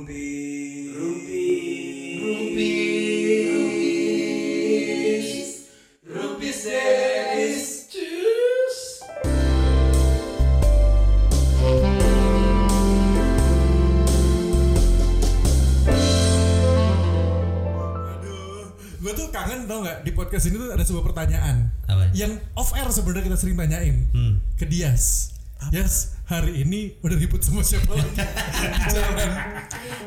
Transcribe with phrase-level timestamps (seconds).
[0.00, 0.96] Rumpi.
[0.96, 1.52] Rumpi.
[4.96, 5.28] Rumpis.
[6.08, 7.60] Rumpis.
[7.92, 8.76] Cus.
[17.40, 18.66] Aduh,
[19.00, 22.10] gue tuh kangen tau nggak di podcast ini tuh ada sebuah pertanyaan Apa?
[22.12, 24.34] yang off air sebenarnya kita sering tanyain Hmm.
[24.56, 25.32] ke Dias.
[25.68, 28.16] Yes, hari ini udah ribut sama siapa lagi?
[28.88, 29.28] Jangan.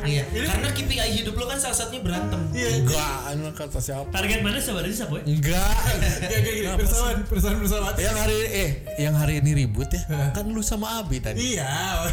[0.04, 2.42] Iya, karena KPI hidup lo kan salah satunya berantem.
[2.52, 2.70] Iya.
[2.84, 4.12] Enggak, anu kata siapa?
[4.12, 5.24] Target mana sebenarnya siapa ya?
[5.24, 5.76] Enggak.
[6.30, 7.94] Kayak kayak gini, persamaan, persamaan, persamaan.
[8.00, 10.04] yang hari eh yang hari ini ribut ya.
[10.36, 11.56] Kan lu sama Abi tadi.
[11.56, 12.04] Iya.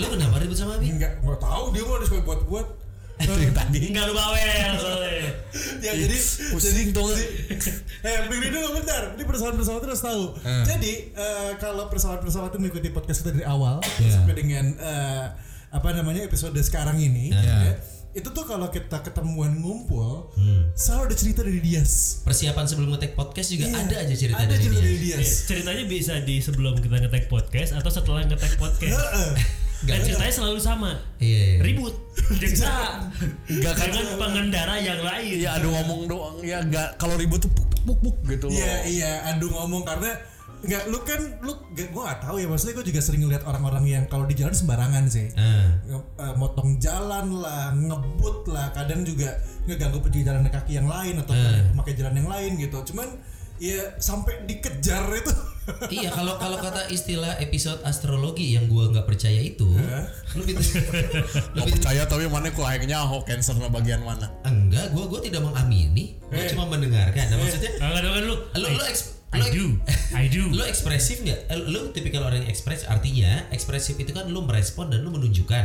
[0.00, 0.88] Lu kenapa ribut sama Abi?
[0.96, 2.68] Enggak, nggak tahu dia mau suka buat-buat.
[3.56, 3.80] Tadi.
[3.96, 5.32] Enggak lu bawel soalnya.
[5.80, 6.16] Ya jadi
[6.52, 7.16] Pusing tuh.
[8.06, 9.16] Eh, begini dulu bentar.
[9.16, 10.36] Ini persoalan-persoalan terus tahu.
[10.68, 15.26] Jadi eh, kalau persoalan-persoalan itu mengikuti podcast kita dari awal sampai dengan eh,
[15.68, 17.76] apa namanya episode sekarang ini, ya,
[18.12, 20.32] itu tuh kalau kita ketemuan ngumpul,
[20.72, 22.22] selalu ada cerita dari Dias.
[22.22, 24.86] Persiapan sebelum ngetek podcast juga Iya, ada aja cerita ada dari cerita dia.
[24.86, 25.28] dari Dias.
[25.44, 28.96] Ceritanya bisa di sebelum kita ngetek podcast atau setelah ngetek podcast.
[28.96, 29.30] Heeh.
[29.84, 30.96] Dan ceritanya selalu sama.
[31.20, 31.60] Iya.
[31.60, 31.92] Ribut.
[32.40, 33.04] Jaksa.
[33.44, 35.36] Enggak kan Dengan pengendara yang lain.
[35.36, 38.56] ya adu ngomong doang ya enggak kalau ribut tuh puk puk puk gitu loh.
[38.56, 40.16] Iya iya, adu ngomong karena
[40.58, 43.84] nggak lu kan lu gak, gue gak tahu ya maksudnya gue juga sering ngeliat orang-orang
[43.84, 45.68] yang kalau di jalan sembarangan sih Ah.
[45.84, 51.36] Nge- eh, motong jalan lah ngebut lah kadang juga ngeganggu perjalanan kaki yang lain atau
[51.76, 53.20] pakai jalan yang lain gitu cuman
[53.56, 55.32] ya sampai dikejar itu
[55.90, 60.62] iya, kalau kalau kata istilah episode astrologi yang gua nggak percaya itu, lu gitu.
[61.50, 64.30] Gak percaya tapi mana kok akhirnya ho cancer na bagian mana?
[64.42, 66.54] Enggak, gua gua tidak mengamini, gua Eh.
[66.54, 67.18] cuma mendengarkan.
[67.26, 68.36] Nah, maksudnya Enggak kan lu.
[68.54, 69.66] lu lu eks- I lu- do.
[70.12, 70.42] I do.
[70.48, 71.40] lu ekspresif nggak?
[71.46, 75.64] Eh, Lu tipikal orang yang ekspres artinya ekspresif itu kan lu merespon dan lu menunjukkan.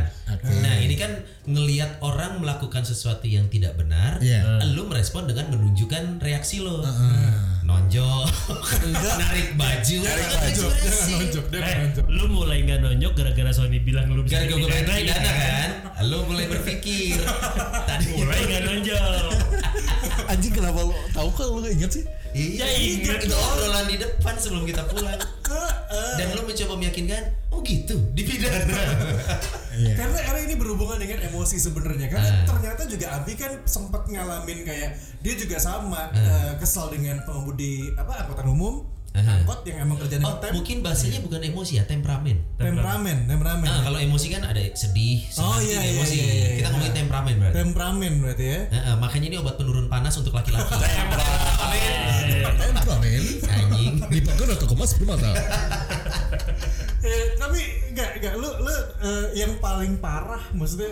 [0.60, 4.60] Nah ini kan ngelihat orang melakukan sesuatu yang tidak benar, Iya.
[4.68, 6.82] lu merespon dengan menunjukkan reaksi lo,
[7.62, 8.26] nonjol,
[9.22, 10.50] narik baju, Narik baju.
[10.58, 11.12] jangan ekspresi.
[11.14, 14.92] nonjok dia Eh, nonjok lu mulai nggak nonyok gara-gara Sony bilang lu bisa Gara-gara dipidana,
[14.92, 15.34] pidana ya?
[15.38, 15.70] kan,
[16.04, 17.16] lu mulai berpikir.
[17.88, 19.24] Tadi Mulai nggak nonjol.
[20.24, 22.04] Anjing kenapa lu tahu kan lu inget sih?
[22.32, 22.68] Iya, Ya,
[23.14, 23.36] itu dong.
[23.36, 25.20] obrolan di depan sebelum kita pulang.
[26.16, 28.72] Dan lu mencoba meyakinkan, oh gitu, dipidana.
[29.72, 29.96] Iya.
[29.96, 32.44] karena karena ini berhubungan dengan emosi sebenarnya karena Ah.
[32.44, 38.20] ternyata juga Abi kan sempat ngalamin kayak dia juga sama eh, kesal dengan pengemudi apa
[38.20, 39.01] angkutan umum Ah.
[39.14, 42.36] Angkot yang emang kerjanya Oh, ngetem mungkin bahasanya bukan emosi ya, temperamen.
[42.56, 46.14] temperamen temperamen Nah, kalau emosi kan ada sedih, Oh, iya, iya, emosi.
[46.14, 46.68] iya, iya, Kita iya.
[46.70, 47.54] ngomongin temperamen berarti.
[47.54, 50.72] temperamen berarti ya Nah, makanya ini obat penurun panas untuk laki-laki.
[52.42, 53.94] Temperamen Anjing.
[54.08, 55.30] dipakai atau kemas primata.
[57.02, 60.88] Eh, tapi enggak enggak lu lu eh, yang paling parah maksudnya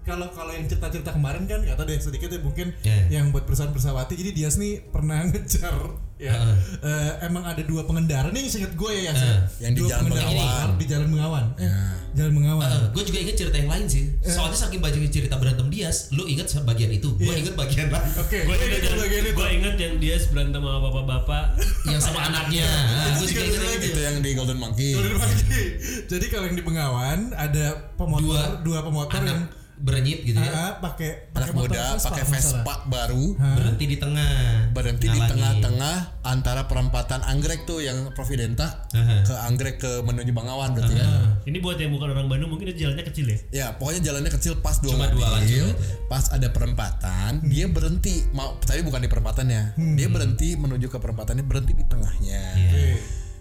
[0.00, 3.06] kalau kalau yang cerita-cerita kemarin kan kata deh sedikit ya mungkin Yeah.
[3.12, 5.76] yang buat perusahaan persawati jadi Dias nih pernah ngejar
[6.20, 6.32] ya.
[6.80, 9.12] Eh, emang ada dua pengendara nih inget gue ya ya.
[9.16, 9.38] Heeh.
[9.58, 10.36] Yang di dua Jalan Bengawan.
[10.36, 14.04] motor di jalan Bengawan eh, jalan Bengawan gue juga inget cerita yang lain sih.
[14.20, 17.40] Soalnya saking banyak cerita berantem Dias, lu inget bagian itu, gue Iya.
[17.40, 18.04] inget bagian lain.
[18.18, 21.44] oke Gue gue inget, inget bagian itu gue inget yang dia berantem sama bapak-bapak.
[21.88, 22.66] yang sama anaknya.
[22.68, 23.80] Nah, gue juga inget.
[23.80, 24.90] Itu yang di Golden Monkey.
[24.92, 25.64] Golden Monkey.
[26.04, 27.66] jadi kalau yang di Bengawan ada
[27.96, 29.40] pemotor Dua dua, pemotor yang
[29.80, 30.52] berenyit gitu ya.
[30.52, 32.24] ah, pakai Anak pakai motor muda pakai.
[32.26, 33.24] Vespa baru.
[33.36, 34.32] Berhenti di tengah.
[34.70, 35.30] berhenti di Ngalangin.
[35.32, 39.24] tengah-tengah antara perempatan anggrek tuh yang Providenta Aha.
[39.24, 41.08] ke anggrek ke menuju Bangawan berarti kan.
[41.42, 43.38] Ini buat yang bukan orang Bandung mungkin itu jalannya kecil ya.
[43.50, 46.06] Ya pokoknya jalannya kecil pas dua Cuma dua mobil, lajur aja.
[46.06, 49.62] pas ada perempatan dia berhenti mau tapi bukan di perempatannya
[49.94, 52.94] dia berhenti menuju ke perempatannya berhenti di tengahnya Iya.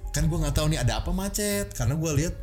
[0.09, 2.33] kan gue nggak tahu nih ada apa macet karena gue lihat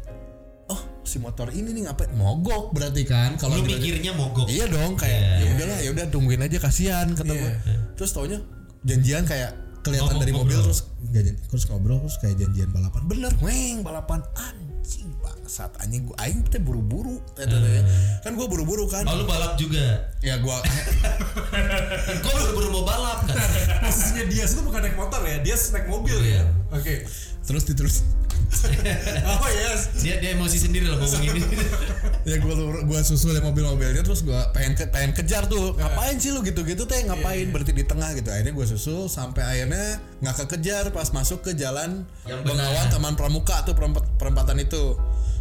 [1.07, 4.47] si motor ini nih ngapain mogok berarti kan kalau Lu mikirnya mogok.
[4.47, 5.39] Iya dong kayak Iya.
[5.39, 7.53] ya udahlah ya udah tungguin aja kasihan kata gue.
[7.95, 8.39] Terus taunya
[8.83, 10.67] janjian kayak kelihatan Ngomong- dari mobil ngobrol.
[10.67, 13.01] terus nggak terus ngobrol terus kayak janjian balapan.
[13.05, 17.83] Bener, weng balapan anjing bangsat anjing gue aing teh buru-buru eh, ya.
[18.21, 19.07] kan gue buru-buru kan.
[19.07, 20.11] Oh lu balap juga.
[20.21, 20.51] Ya gue
[22.19, 23.39] Gue buru-buru mau balap kan.
[23.81, 26.43] posisinya Dias itu bukan naik motor ya Dias naik mobil Iya.
[26.43, 26.95] ya oke
[27.47, 28.03] terus diterus
[29.31, 29.91] oh yes.
[30.01, 31.43] Dia dia emosi sendiri loh ngomong ini.
[32.31, 32.55] ya gue
[32.87, 35.75] gua susul mobil-mobilnya terus gue pengen ke, pengen kejar tuh.
[35.77, 37.03] Ngapain sih lu gitu-gitu teh?
[37.07, 37.51] Ngapain?
[37.51, 38.29] berhenti di tengah gitu.
[38.31, 42.87] Akhirnya gue susul sampai akhirnya nggak kekejar pas masuk ke jalan Yang Bengawan.
[42.91, 44.97] Taman Pramuka tuh perempat- perempatan itu.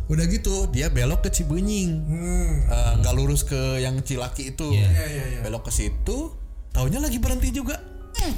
[0.06, 1.92] Udah gitu dia belok ke Cibenying
[2.69, 4.69] Eh, nggak lurus ke yang Cilaki itu.
[4.69, 4.86] Iya.
[4.90, 5.40] Iya, iya, iya.
[5.42, 6.34] belok ke situ
[6.75, 7.80] taunya lagi berhenti juga.
[7.80, 7.84] Hmm,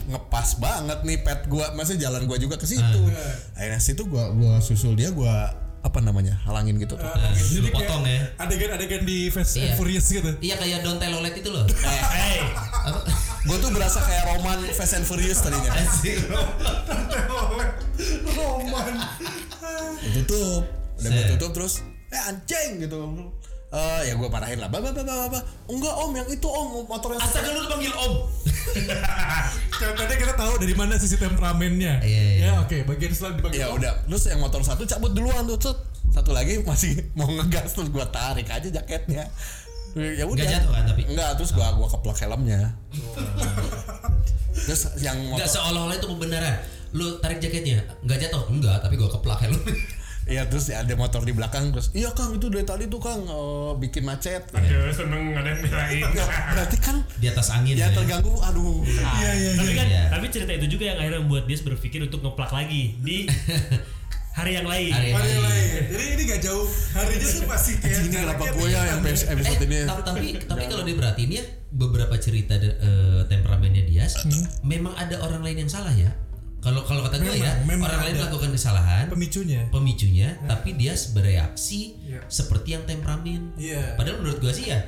[0.07, 3.01] ngepas banget nih pet gua masih jalan gua juga ke situ
[3.54, 7.06] akhirnya situ gua gua susul dia gua apa namanya halangin gitu tuh.
[7.06, 8.19] Nah, Jadi lu kayak potong ya.
[8.44, 9.75] Adegan-adegan di Fast and Iya.
[9.80, 10.31] Furious gitu.
[10.44, 11.63] Iya kayak Don Telolet itu loh.
[12.12, 12.44] Hey,
[12.92, 13.00] Apa?
[13.48, 15.72] Gue tuh berasa kayak roman Fast and Furious tadinya.
[18.36, 18.94] Roman.
[20.13, 20.63] tutup
[20.98, 21.74] udah gue tutup terus
[22.10, 22.98] eh anjing gitu
[23.68, 27.52] Eh ya gue parahin lah, bapak bapak bapak, enggak om yang itu om motornya Astaga
[27.52, 28.14] lu panggil Om.
[30.00, 32.00] Tadi kita tahu dari mana sisi temperamennya.
[32.00, 32.48] Iya, iya.
[32.48, 33.60] Ya oke, bagian setelah dipanggil.
[33.60, 35.78] ya udah, terus yang motor satu cabut duluan tuh, Cet.
[36.16, 39.28] satu lagi masih mau ngegas terus gue tarik aja jaketnya.
[40.00, 40.48] Ya udah.
[40.48, 41.02] Nggak jatuh kan, tapi?
[41.10, 42.72] Enggak, terus gua gua keplak helmnya.
[44.68, 46.56] terus yang Enggak motor seolah-olah itu pembenaran.
[46.96, 48.48] Lu tarik jaketnya, enggak jatuh.
[48.48, 49.60] Enggak, tapi gua keplak helm.
[50.27, 53.71] Iya terus ada motor di belakang terus iya Kang itu dari tadi tuh Kang eh,
[53.77, 54.44] bikin macet.
[54.50, 56.03] aduh seneng ada yang belain.
[56.06, 57.74] Enggak, berarti kan Di atas angin.
[57.74, 57.95] ya ya.
[57.95, 58.83] terganggu aduh.
[58.83, 59.74] Iya iya Tapi iya.
[59.74, 60.03] kan, Iya.
[60.09, 63.18] tapi cerita itu juga yang akhirnya membuat dia berpikir untuk ngeplak lagi di
[64.38, 64.91] hari yang lain.
[64.91, 65.41] Hari Hari lain.
[65.41, 65.83] lain.
[65.89, 66.68] Jadi ini gak jauh.
[66.94, 69.63] Harinya tuh masih kayak Ini kenapa gue ya yang episode ya.
[69.63, 74.06] ini Eh, ta- tapi tapi kalau diperhatiin ya beberapa cerita de- eh, temperamennya dia
[74.62, 76.12] memang ada orang lain yang salah ya.
[76.68, 79.62] Kalau kalau kata gue ya, Memang, orang lain melakukan kesalahan, Pemicunya.
[79.69, 82.19] pemicunya, tapi dia bereaksi Iya.
[82.28, 83.56] seperti yang temperamen.
[83.56, 83.96] Iya.
[83.96, 84.84] Padahal menurut gue sih ya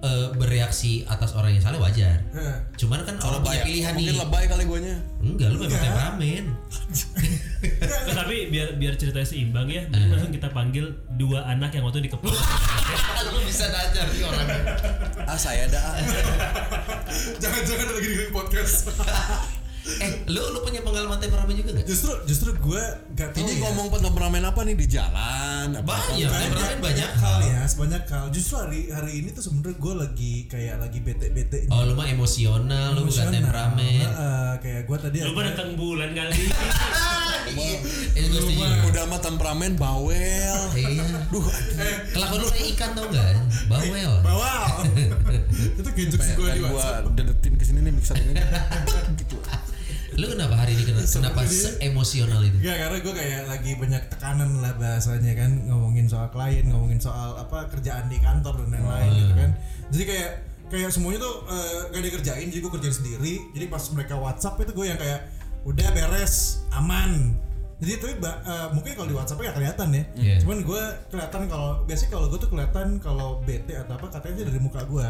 [0.00, 2.24] eh, bereaksi atas orang yang salah wajar.
[2.26, 2.56] Heeh.
[2.74, 3.68] Cuman kan orang punya Lebay.
[3.68, 4.18] pilihan Mungkin nih.
[4.18, 4.96] lebay kali guanya.
[5.20, 5.82] Enggak, lu memang Enggak.
[5.84, 6.44] temperamen.
[7.60, 10.08] Nah, tapi biar biar ceritanya seimbang ya, Eh.
[10.08, 12.32] langsung kita panggil dua anak yang waktu dikeplak.
[13.28, 14.60] lu bisa najar nih orangnya.
[15.22, 15.76] Ah saya ada.
[15.78, 15.94] ah.
[17.44, 18.88] Jangan-jangan lagi di podcast.
[19.80, 21.84] Eh, lu lu punya pengalaman temperamen juga gak?
[21.84, 22.84] justru justru gue
[23.14, 23.60] gak tahu Ini ya.
[23.64, 25.66] ngomong temperamen apa nih di jalan?
[25.74, 25.94] Apa?
[26.10, 28.24] Banyak, temperamen banyak hal ya, sebanyak hal.
[28.28, 31.64] Justru hari hari ini tuh sebenarnya gue lagi kayak lagi bete-bete.
[31.68, 34.08] Oh, lu mah emosional, lu bukan temperamen.
[34.58, 36.40] kayak gue tadi Lu ada- pada tentang bulan kali.
[37.50, 37.82] Iya,
[38.30, 38.62] gue setuju.
[38.86, 40.60] Udah mah temperamen bawel.
[40.70, 41.02] Iya.
[41.34, 41.42] Duh,
[42.14, 43.42] Kelakuan lu kayak ikan tau gak?
[43.66, 44.12] Bawel.
[44.22, 44.86] bawal.
[45.80, 47.10] itu genjok gue gua WhatsApp.
[47.10, 48.38] dedetin ke sini nih mixer ini.
[49.18, 49.34] gitu.
[50.18, 52.56] Lu kenapa hari ini kenapa, kenapa se-emosional itu?
[52.62, 57.38] Gak, karena gue kayak lagi banyak tekanan lah bahasanya kan ngomongin soal klien, ngomongin soal
[57.38, 59.50] apa kerjaan di kantor dan lain-lain gitu kan.
[59.94, 60.30] Jadi kayak
[60.70, 63.34] kayak semuanya tuh eh, gak dikerjain, jadi gue kerjain sendiri.
[63.54, 65.20] Jadi pas mereka WhatsApp itu gue yang kayak
[65.62, 67.34] udah beres, aman.
[67.80, 70.02] Jadi tapi eh, mungkin kalau di WhatsApp gak kelihatan ya.
[70.18, 70.36] Iya.
[70.42, 74.58] Cuman gue kelihatan kalau biasanya kalau gue tuh kelihatan kalau bete atau apa katanya dari
[74.58, 75.06] muka gue.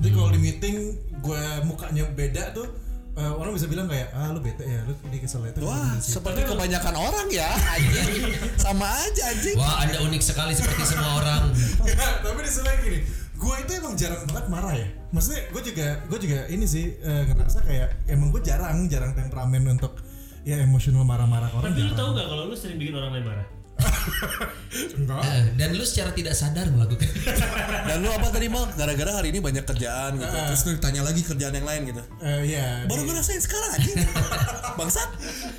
[0.00, 0.76] Jadi kalau di meeting
[1.20, 2.85] gue mukanya beda tuh
[3.16, 5.64] eh, orang bisa bilang kayak ah lu bete ya, lu di kesel itu.
[5.64, 7.48] Wah, seperti kebanyakan orang ya.
[7.48, 8.32] Anjing.
[8.64, 9.56] Sama aja anjing.
[9.56, 11.42] Wah, Anda unik sekali seperti semua orang.
[12.24, 13.00] Tapi di selain gini
[13.36, 17.28] gue itu emang jarang banget marah ya maksudnya gue juga gue juga ini sih eh,
[17.28, 20.00] ngerasa kayak emang gue jarang jarang temperamen untuk
[20.46, 23.46] ya emosional marah-marah orang Tapi lu tahu nggak kalau lu sering bikin orang lain marah?
[24.94, 27.08] Enggak Eh, Dan lu secara tidak sadar melakukan.
[27.88, 28.68] Dan lu apa tadi mal?
[28.70, 30.28] Gara-gara hari ini banyak kerjaan gitu.
[30.28, 32.02] Terus lu ditanya lagi kerjaan yang lain gitu.
[32.20, 33.96] Eh, ya Baru di- ngerasain sekarang anjing.
[34.78, 35.08] Bangsat.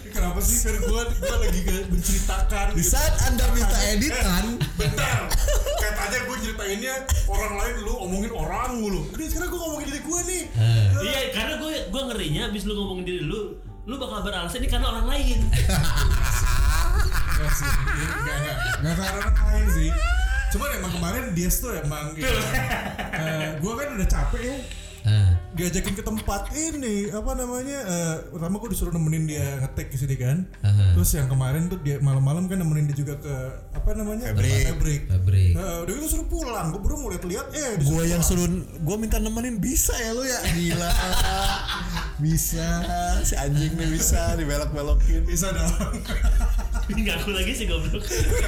[0.08, 2.90] kenapa sih karena gue gue lagi menceritakan Di gitu.
[2.92, 5.30] saat Anda minta editan, bentar
[5.78, 6.94] katanya gue ceritainnya
[7.28, 10.44] orang lain lu omongin orang mulu ini sekarang gue ngomongin diri gue nih
[11.00, 14.88] Iya, karena gue gue ngerinya abis lu ngomongin diri lu, lu bakal beralasan ini karena
[14.88, 15.38] orang lain.
[18.82, 19.90] Enggak karena lain sih.
[20.48, 22.28] Cuman emang kemarin dia tuh emang gitu.
[23.18, 24.58] Eh, gua kan udah capek ya
[25.08, 29.98] Eh, diajakin ke tempat ini apa namanya eh, pertama gue disuruh nemenin dia ngetek di
[29.98, 30.92] sini kan Aha.
[30.94, 33.36] terus yang kemarin tuh dia malam-malam kan nemenin dia juga ke
[33.72, 34.68] apa namanya Fabrik.
[34.70, 35.02] Fabrik.
[35.08, 35.54] Fabrik.
[35.56, 38.22] Eh, udah gitu suruh pulang gue baru mau lihat-lihat eh gue yang pulang.
[38.22, 38.48] suruh
[38.78, 40.92] gue minta nemenin bisa ya lu ya gila
[42.24, 42.68] bisa
[43.24, 45.72] si anjing nih bisa dibelok-belokin bisa dong
[46.88, 48.00] Ngaku lagi sih goblok.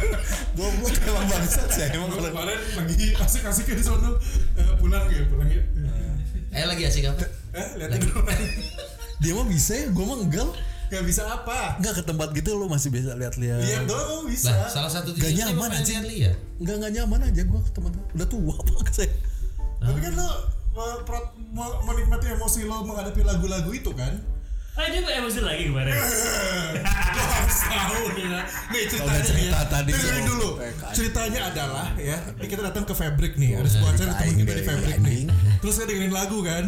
[0.58, 4.16] goblok emang bangsat sih emang kemarin lagi asik-asik di sono
[4.56, 5.60] Eh, pulang ya pulang ya
[6.50, 7.26] eh lagi asik apa?
[7.54, 8.42] eh liatin orang
[9.22, 10.50] dia mah bisa ya gue mah enggak.
[10.90, 11.78] Gak bisa apa?
[11.78, 13.62] Enggak ke tempat gitu lu masih bisa lihat-lihat.
[13.62, 14.50] Lihat doang bisa.
[14.50, 16.36] Lah, salah satu Gak tujuannya nyaman, pengen lihat.
[16.58, 19.12] enggak enggak nyaman aja gue ke tempat udah tua banget saya.
[19.80, 20.30] Tapi kan lo
[21.86, 24.18] menikmati emosi lo menghadapi lagu-lagu itu kan?
[24.78, 25.94] Ah dia kok emosi lagi kemarin.
[25.94, 28.42] Lo harus tahu nih ya.
[28.70, 29.68] Nih ceritanya cerita ya.
[29.68, 30.28] tadi Dengerin tuh.
[30.30, 30.50] dulu.
[30.62, 30.74] Eh.
[30.96, 33.60] Ceritanya adalah ya, kita datang ke Fabrik nih.
[33.60, 35.22] Ada sebuah acara temen kita di Fabrik nih.
[35.60, 36.66] Terus saya dengerin lagu kan.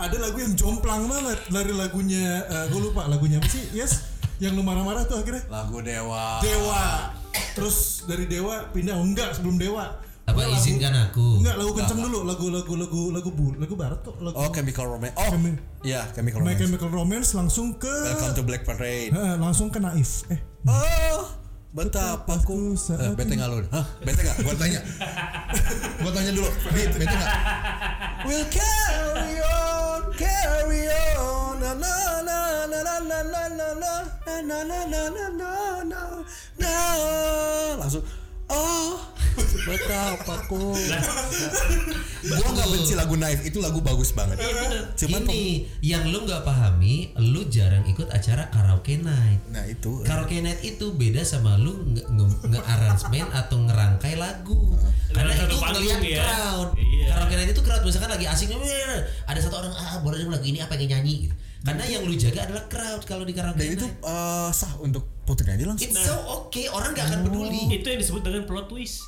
[0.00, 2.42] Ada lagu yang jomplang banget dari lagunya
[2.72, 3.62] gue lupa lagunya apa sih?
[3.70, 4.08] Yes.
[4.42, 7.14] Yang lu marah-marah tuh akhirnya lagu dewa Dewa.
[7.54, 10.02] Terus dari Dewa pindah oh, enggak sebelum Dewa.
[10.22, 11.42] Apa lagu- izinkan aku?
[11.42, 14.86] Enggak, lagu kenceng dulu, lagu lagu lagu lagu bu, lagu barat kok, lagu oh chemical
[14.86, 19.10] romance oh Chemi- iya chemical My romance Chemical Romance langsung ke welcome to black parade
[19.10, 20.22] Heeh, langsung ke Naif.
[20.30, 20.38] Eh,
[20.70, 21.26] oh
[21.72, 24.80] betapa ku eh, bete nggak hah bete nggak gua tanya
[26.04, 27.30] gua tanya dulu Dit, bete nggak
[28.28, 30.84] we'll carry on carry
[31.16, 32.38] on na na na
[32.68, 33.96] na na na na na na
[34.44, 35.50] na na na na na na
[35.88, 36.00] na
[36.60, 36.72] na
[37.80, 38.04] langsung
[38.52, 39.00] oh
[39.62, 40.74] betapa ku
[42.22, 44.38] gua nggak benci lagu naif itu lagu bagus banget
[44.94, 49.42] cuman ini yang lu nggak pahami, lu jarang ikut acara karaoke night.
[49.50, 54.74] nah itu Karaoke night itu beda sama lu nge- nge- nge-arrangement atau ngerangkai lagu.
[55.10, 56.18] Karena itu ngeliat ya.
[56.22, 56.68] crowd.
[56.78, 57.06] Iya.
[57.10, 60.62] Karaoke night itu crowd misalkan lagi asing "Wih, ada satu orang ah baru lagu ini
[60.62, 61.34] apa yang nyanyi gitu.
[61.62, 65.54] Karena yang lu jaga adalah crowd kalau di karaoke dan itu eh, sah untuk puterin
[65.54, 67.70] aja langsung It's so okay, orang gak akan peduli.
[67.70, 69.06] Itu yang disebut dengan plot twist.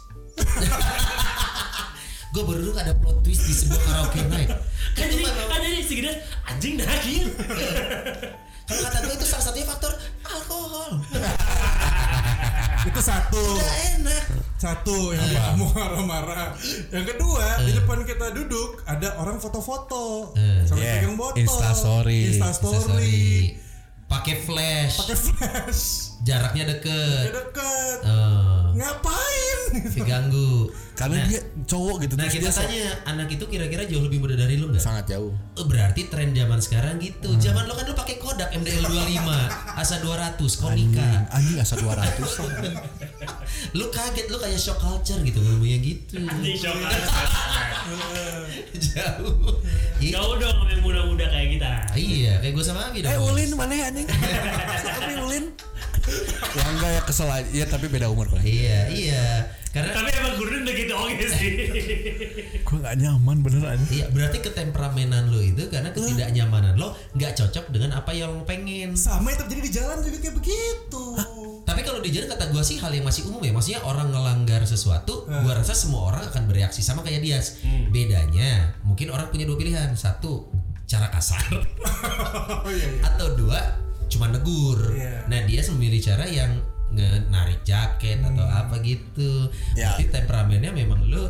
[2.35, 4.50] Gue baru dulu ada plot twist di sebuah karaoke night.
[4.99, 7.26] Kan jadi kan jadi si Gidas anjing kieu.
[8.71, 11.03] Kalau kata gue itu salah satunya faktor alkohol.
[12.88, 13.43] Itu satu.
[13.59, 14.23] Gak enak.
[14.55, 16.49] Satu yang bikin kamu marah-marah.
[16.88, 20.33] Yang kedua, di depan kita duduk ada orang foto-foto.
[20.64, 21.41] Sampai Yeah, pegang botol.
[21.43, 22.21] Instastory.
[22.33, 23.25] Instastory.
[24.05, 25.00] Pakai flash.
[25.00, 25.83] Pakai flash.
[26.23, 27.25] Jaraknya deket.
[27.29, 27.99] Udah deket.
[28.05, 29.24] Eh, Ngapain?
[29.90, 30.71] Diganggu.
[30.95, 34.19] karena Nah, dia cowok gitu Nah kita dia so- tanya anak itu kira-kira jauh lebih
[34.19, 34.78] muda dari lu nggak?
[34.78, 37.35] sangat jauh Oh, berarti tren zaman sekarang gitu.
[37.37, 39.35] Zaman lo kan lu pakai Kodak MDL 25,
[39.75, 41.26] Asa 200, Konica.
[41.28, 42.14] anjing asa 200
[43.76, 46.19] Lu kaget lu kayak shock culture gitu ngomongnya gitu.
[46.21, 46.78] Anjing shock
[48.75, 49.59] Jauh.
[49.97, 50.16] Iya.
[50.16, 51.73] Kau dong yang muda-muda kayak kita.
[51.95, 53.11] Iya, kayak gue sama Abi dong.
[53.11, 55.45] eh Ulin mana ya anjing tapi Ulin
[56.54, 59.26] ya enggak ya kesel aja ya tapi beda umur kalau Iya, iya.
[59.75, 61.50] Karena Tapi emang Gurdun udah gitu oke sih.
[62.62, 67.99] gue gak nyaman beneran Iya, berarti ketemperamenan lo itu karena ketidaknyamanan lo nggak cocok dengan
[67.99, 68.95] apa yang lo pengen.
[68.95, 71.04] Sama yang terjadi di jalan juga kayak begitu.
[71.64, 73.50] Tapi kalau di jalan kata gua sih hal yang masih umum ya.
[73.50, 77.43] Maksudnya orang ngelanggar sesuatu, gua rasa semua orang akan bereaksi sama kayak dia.
[77.90, 79.90] Bedanya mungkin orang punya dua pilihan.
[79.95, 80.54] Satu,
[80.87, 81.43] cara kasar.
[82.64, 83.00] Oh iya iya.
[83.04, 83.59] Atau dua,
[84.07, 84.78] cuma negur.
[84.93, 85.25] Iya.
[85.26, 86.52] Nah, dia memilih cara yang
[87.27, 89.49] narik jaket atau apa gitu.
[89.73, 89.93] Ya.
[89.93, 91.23] Tapi temperamennya memang lu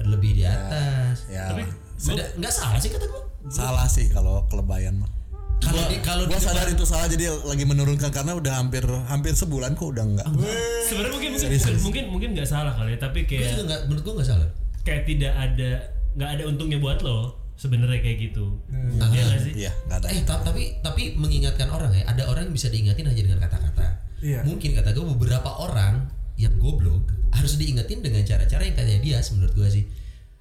[0.00, 1.26] lebih di atas.
[1.26, 1.52] ya
[1.94, 3.22] Sudah nggak salah sih kata gua.
[3.48, 5.10] salah sih kalau kelebayan mah
[5.58, 8.86] Kalau di kalau gue di sadar depan- itu salah jadi lagi menurunkan karena udah hampir
[9.04, 10.28] hampir sebulan kok udah enggak
[10.84, 14.02] Sebenarnya mungkin mungkin mungkin mungkin mungkin nggak salah kali ya, tapi Gua juga kayak menurut
[14.04, 14.48] gua nggak salah.
[14.80, 15.70] kayak tidak ada
[16.14, 17.18] nggak ada untungnya buat lo
[17.54, 18.46] sebenarnya kayak gitu.
[18.70, 19.52] Iya nggak sih?
[19.56, 23.02] iya nggak ada Eh ta- tapi tapi mengingatkan orang ya, ada orang yang bisa diingatin
[23.04, 23.97] hanya dengan kata-kata.
[24.18, 24.42] Iya.
[24.42, 29.52] Mungkin kata gue beberapa orang yang goblok harus diingetin dengan cara-cara yang kayak dia menurut
[29.54, 29.84] gue sih.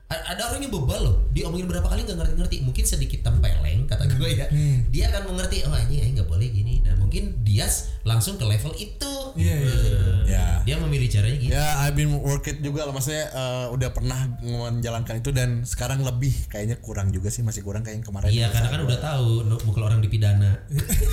[0.08, 2.64] A- ada orang yang bebal loh, diomongin berapa kali nggak ngerti-ngerti.
[2.64, 4.48] Mungkin sedikit tempeleng kata gue ya.
[4.88, 6.80] Dia akan mengerti, oh ini ini nggak boleh gini.
[6.80, 7.68] Nah mungkin dia
[8.08, 9.14] langsung ke level itu.
[9.38, 9.76] Iya iya.
[9.78, 10.00] iya.
[10.28, 11.52] ya Dia memilih caranya gitu.
[11.56, 12.92] Ya, I've been work it juga lah.
[12.92, 17.88] Maksudnya eh, udah pernah menjalankan itu dan sekarang lebih kayaknya kurang juga sih, masih kurang
[17.88, 18.30] kayak yang kemarin.
[18.34, 19.28] Iya, karena kan udah tahu
[19.64, 20.60] mukul orang dipidana.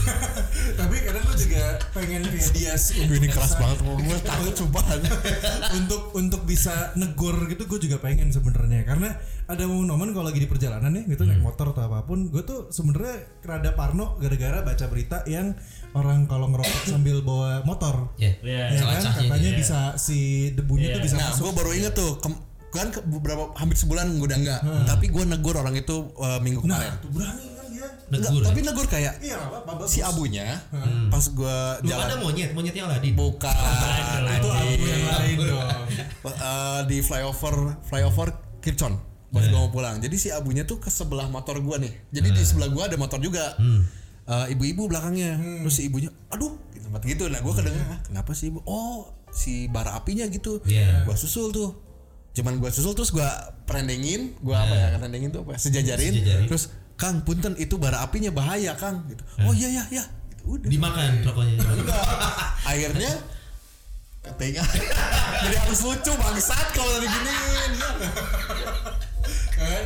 [0.80, 1.64] Tapi kadang gue juga
[1.94, 3.06] pengen kayak dia sih.
[3.06, 4.84] Ini keras banget gue takut sumpah.
[5.78, 9.14] untuk untuk bisa negor gitu gue juga pengen sebenarnya karena
[9.46, 12.68] ada momen-momen kalau lagi di perjalanan nih gitu naik motor atau apa pun gue tuh
[12.68, 15.52] sebenarnya rada parno gara-gara baca berita yang
[15.92, 18.72] orang kalau ngerokok sambil bawa motor Ya, Iya.
[18.72, 19.58] ya kan katanya dia.
[19.58, 20.18] bisa si
[20.50, 20.94] debunya Iya.
[20.94, 22.12] tuh bisa Nah, masuk gue baru inget tuh,
[22.70, 24.60] kan ke- beberapa hampir sebulan gue udah enggak.
[24.84, 26.92] Tapi gue negur orang itu eh, minggu nah kemarin.
[26.98, 28.42] tuh berani kan dia Negur.
[28.42, 29.88] tapi negur kayak iya bagus.
[29.88, 30.56] si abunya
[31.08, 33.12] pas gue Lu jalan ada monyet, monyetnya Aladin.
[33.12, 33.52] bukan
[34.34, 35.68] itu abu yang lain dong
[36.24, 38.96] Eh, di flyover flyover Kircon
[39.34, 39.98] pas gue mau pulang.
[39.98, 41.90] Jadi si abunya tuh ke sebelah motor gua nih.
[42.08, 43.58] Jadi di sebelah gua ada motor juga.
[44.24, 45.36] Eh, ibu-ibu belakangnya.
[45.60, 47.26] Terus si ibunya aduh di tempat gitu.
[47.26, 48.62] Nah gua kedengeran "Ah, kenapa sih ibu?
[48.64, 50.62] Oh si bara apinya gitu.
[50.64, 51.02] Iya.
[51.02, 51.74] gua susul tuh.
[52.32, 53.26] Cuman gua susul terus gua
[53.66, 56.12] prendengin gua apa ya prendengin tuh apa ya, sejajarin.
[56.14, 56.46] Sejajarin.
[56.46, 56.64] terus
[56.94, 59.20] Kang punten itu bara apinya bahaya Kang gitu.
[59.42, 60.04] Oh iya iya iya.
[60.30, 60.68] Gitu, udah.
[60.70, 61.58] Dimakan rokoknya.
[62.70, 63.12] akhirnya
[64.24, 64.64] katanya
[65.44, 67.72] jadi harus lucu bangsat kalau diginiin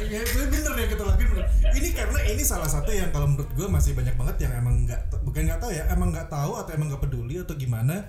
[0.04, 1.44] ya, itu bener ya kata Lagi bener.
[1.68, 4.98] Ini karena ini salah satu yang kalau menurut gue masih banyak banget yang emang nggak
[5.20, 8.02] bukan nggak tahu ya, emang nggak tahu atau emang nggak peduli atau gimana,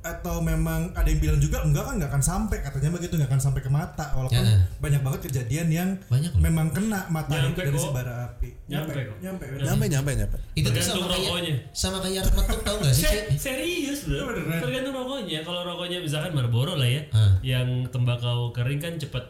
[0.00, 3.40] atau memang ada yang bilang juga enggak kan nggak akan sampai katanya begitu nggak akan
[3.42, 4.60] sampai ke mata, walaupun Ya.
[4.78, 6.40] banyak banget kejadian yang Banyak loh.
[6.40, 7.80] memang kena mata Nyampe dari kok.
[7.80, 8.48] si bara api.
[8.66, 9.16] Nyampe kok.
[9.18, 9.44] nyampe.
[9.46, 9.64] bener.
[9.64, 11.54] nyampe nyampe nyampe Itu tuh sama kayak rokoknya.
[11.72, 13.04] sama kayak remetuk tau gak sih?
[13.34, 14.60] Serius Beneran.
[14.60, 17.02] tergantung rokoknya kalau rokoknya misalkan Marlboro lah ya
[17.42, 19.24] yang tembakau kering kan cepet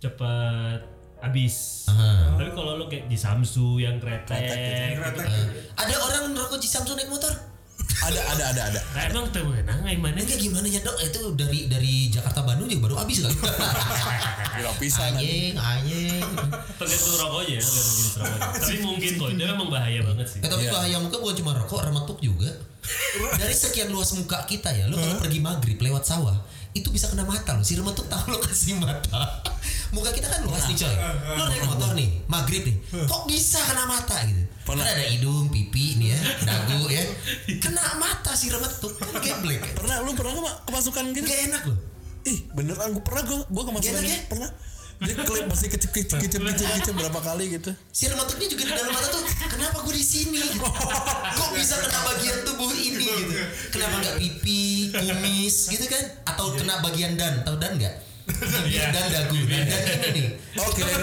[0.00, 0.80] cepet
[1.20, 2.32] habis Aha.
[2.32, 5.28] tapi kalau lo kayak di Samsu yang kretek, Kretek.
[5.76, 7.28] Ada orang ngerokok di Samsung naik motor.
[8.00, 8.80] Ada ada ada ada.
[8.96, 10.16] Nah, emang tuh menang mana?
[10.16, 10.96] Ini kayak gimana ya dok?
[10.96, 13.36] Itu dari dari Jakarta Bandung juga baru habis kali.
[13.36, 15.12] Gila pisan.
[15.12, 16.24] anjing, anjing.
[16.80, 18.40] Tergantung rokoknya, ya, tergantung jenis rokoknya.
[18.64, 20.38] Tapi mungkin kok itu memang bahaya banget sih.
[20.40, 20.72] Eh, tapi Iya.
[20.72, 22.48] bahaya muka bukan cuma rokok, rematuk juga.
[23.40, 26.36] Dari sekian luas muka kita ya, lo kalau pergi maghrib lewat sawah,
[26.72, 27.62] itu bisa kena mata lo.
[27.62, 29.42] Si rematuk tahu lo kasih mata.
[29.90, 30.94] Muka kita kan luas nih coy.
[31.34, 34.38] Lo naik motor nih, maghrib nih, kok bisa kena mata gitu?
[34.62, 34.86] Pernah.
[34.86, 37.02] Kan ada hidung, pipi nih ya, dagu ya.
[37.58, 39.58] Kena mata si rematuk, kan geblek.
[39.58, 39.74] ya.
[39.74, 41.26] Pernah lu pernah nggak kemasukan gitu?
[41.26, 41.78] Gak enak loh.
[42.22, 44.14] Ih beneran gue pernah gue gue kemasukan Enak ya?
[44.14, 44.28] gitu.
[44.30, 44.50] pernah.
[45.00, 47.72] Dia klip masih kecip kecip kecip kecip kecip berapa kali gitu.
[47.88, 50.40] si rematuknya juga di dalam mata tuh kenapa gue di sini?
[50.44, 50.60] Gitu.
[51.40, 53.34] kok bisa kena bagian tubuh ini gitu?
[53.72, 56.04] Kenapa nggak pipi kumis gitu kan?
[56.28, 57.40] Atau kena bagian dan?
[57.48, 57.94] Tahu dan nggak?
[58.30, 60.26] Bibir dan dagu dan dan ini nih.
[60.60, 61.02] Oh kirain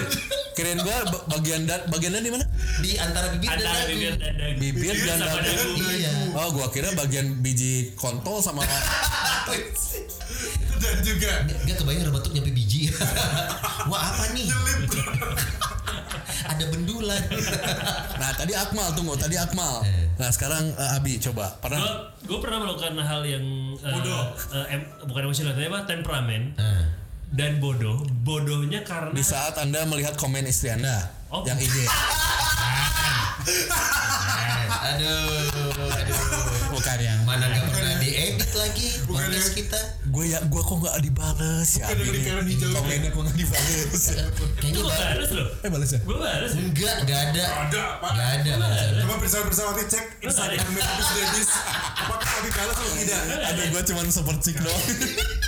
[0.54, 0.98] kirain gue
[1.34, 2.46] bagian dan bagiannya di mana?
[2.77, 3.89] di antara bibir dan dagu.
[3.89, 4.60] bibir dan dagu.
[4.62, 5.70] Bibir dan sama dagu.
[5.98, 6.12] iya.
[6.38, 8.62] Oh gua kira bagian biji kontol sama
[10.77, 11.42] Dan juga.
[11.66, 12.66] Gak kebayang rematuk nyampe biji
[13.86, 14.48] Wah apa nih
[16.48, 17.22] Ada bendulan
[18.16, 19.84] Nah tadi Akmal tunggu tadi Akmal.
[19.84, 20.08] Eh.
[20.16, 21.82] Nah sekarang eh, Abi coba Gue pernah
[22.20, 24.24] gue pernah melakukan hal yang eh, Bodoh.
[24.51, 26.84] eh, em- bukan emosional tapi apa temperamen Nah,
[27.30, 28.01] dan bodoh.
[28.22, 31.44] Bodohnya karena di saat anda melihat komen istri anda Oh.
[31.44, 31.75] yang IG
[34.88, 35.51] Aduh
[35.98, 36.16] Aduh
[36.70, 37.51] bukan yang Mana
[38.67, 39.79] lagi Bukan Podcast yang- kita.
[40.07, 44.03] gue ya gue kok nggak dibales ya komennya kok nggak dibales?
[44.59, 45.47] Kayaknya balas loh.
[45.57, 46.00] eh balas ya?
[46.01, 46.51] Gue balas.
[46.53, 47.43] Enggak, gak ada.
[47.63, 48.12] Ada, Pak.
[48.13, 48.53] Gak ada.
[48.97, 51.50] Coba pesawat-pesawatnya cek Instagramnya Habis Dennis
[51.97, 53.21] Apakah Abi balas atau tidak?
[53.24, 53.62] ada.
[53.67, 54.83] Gue cuman super chick doang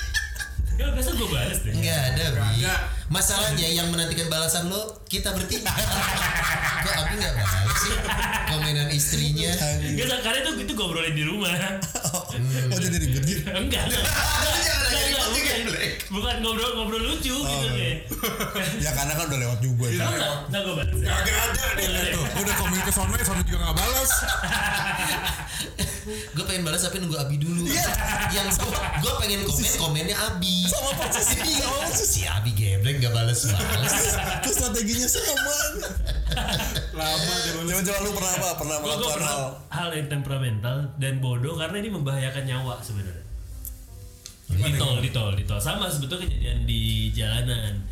[0.80, 1.76] Ya biasa gue balas deh.
[1.76, 2.64] Enggak ada, Bi.
[3.12, 5.68] Masalahnya yang menantikan balasan lo kita bertiga.
[6.88, 7.94] Kok Abi nggak balas sih
[8.48, 9.52] komenan istrinya?
[9.84, 11.52] Enggak, karena itu itu gue obrolin di rumah.
[12.16, 13.92] oh jadi ribet gitu Enggak.
[13.92, 16.36] Enggak, enggak, bukan.
[16.40, 18.08] ngobrol-ngobrol lucu gitu kayak.
[18.80, 20.96] ya karena kan udah lewat juga ya Enggak, enggak gue balas.
[20.96, 24.12] Kagak ada Tuh, Udah komen ke sono Sono juga gak balas
[26.10, 27.66] Gue pengen balas tapi nunggu Abi dulu.
[28.34, 28.70] Yang gue
[29.02, 30.66] gue pengen komen komennya Abi.
[30.70, 33.94] sama posisi Iya, si Abi geblek nggak balas balas.
[34.46, 35.34] Terus strateginya sama
[36.94, 41.14] Lama dia coba coba lu pernah apa pernah melakukan pernah hal hal yang temperamental dan
[41.24, 43.26] bodoh karena ini membahayakan nyawa sebenarnya.
[44.50, 45.62] Di tol, di tol, di tol.
[45.62, 47.86] Sama sebetulnya kejadian di jalanan.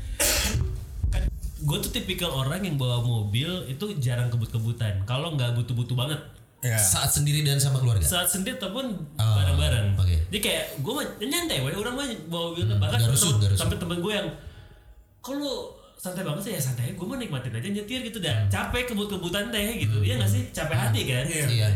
[1.13, 1.23] kan
[1.57, 5.05] gue tuh tipikal orang yang bawa mobil itu jarang kebut-kebutan.
[5.05, 6.21] Kalau nggak butuh-butuh banget.
[6.59, 8.01] Ya Saat sendiri dan sama keluarga.
[8.01, 9.93] Saat sendiri ataupun Oh, bareng-bareng.
[9.95, 10.15] oke.
[10.27, 11.71] Jadi kayak gue mah nyantai, we.
[11.71, 13.61] orang mah bawa mobil bahkan nggak rusut, temen- nggak rusut.
[13.61, 14.27] sampai temen gue yang
[15.19, 15.55] kalau
[15.95, 19.67] santai banget sih ya santai gue mah nikmatin aja nyetir gitu dah capek kebut-kebutan teh
[19.77, 21.69] gitu iya nggak sih capek hati kan Iya.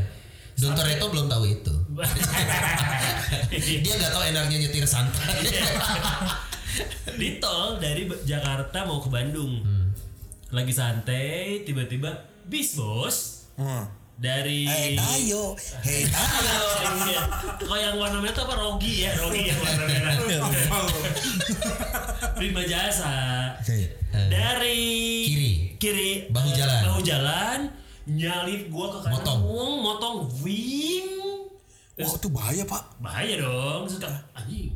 [0.53, 1.73] Don Toretto belum tahu itu.
[3.81, 5.41] Dia nggak tahu enaknya nyetir santai.
[7.13, 9.59] di tol dari Jakarta mau ke Bandung
[10.49, 12.11] lagi santai tiba-tiba
[12.45, 13.83] bis bos Hmm.
[14.21, 16.61] Dari Hey ayo, hey Ayo,
[17.09, 17.21] iya.
[17.57, 20.13] Kok yang warna merah itu apa Rogi ya Rogi yang warna merah
[22.31, 23.13] Prima Jasa
[23.57, 23.97] Oke.
[24.29, 24.81] dari
[25.25, 25.51] Kiri.
[25.75, 26.81] kiri Bahu eh, jalan.
[26.85, 27.59] bahu jalan
[28.03, 29.39] nyalip gua ke kanan Motong.
[29.41, 31.09] motong motong wing
[31.97, 32.81] Wah itu bahaya pak.
[32.97, 34.73] bahaya dong kayak, anjing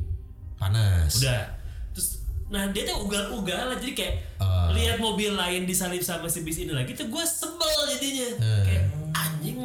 [0.55, 1.21] Panas.
[1.21, 1.41] udah
[1.89, 4.69] terus nah dia tuh ugal-ugal jadi kayak Ah.
[4.69, 8.61] lihat mobil lain disalip sama si bis ini lagi tuh gue sebel jadinya Eh.
[8.63, 8.83] kayak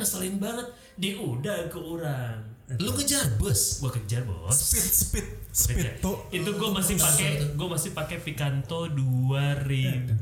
[0.01, 0.67] ngeselin banget.
[0.97, 2.51] Dia udah ke orang.
[2.79, 3.83] Lu ngejar bus.
[3.83, 4.55] gue kejar bos.
[4.55, 6.23] Speed Speed Speed tuh.
[6.31, 10.17] Itu gue masih pakai gue masih pakai Picanto 2009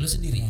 [0.00, 0.48] Lu sendiri.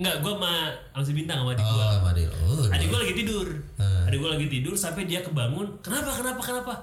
[0.00, 0.52] Enggak, gue sama
[0.96, 2.30] Angsi Bintang sama adik gue Oh, Madil.
[2.46, 3.48] Oh, adik gue lagi tidur.
[3.76, 4.06] Hmm.
[4.06, 5.82] adik gue lagi tidur sampai dia kebangun.
[5.82, 6.74] Kenapa kenapa kenapa?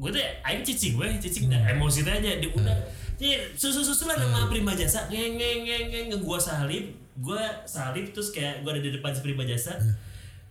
[0.00, 1.52] Gue tuh aing cicing gue cicing.
[1.52, 2.76] Dah emosi teh aja dia udah.
[3.20, 5.06] Jadi susu susulan sama prima jasa.
[5.12, 9.20] Ngeng ngeng ngeng ngeng gue salib gue salib terus kayak gue ada di depan si
[9.20, 9.72] prima jasa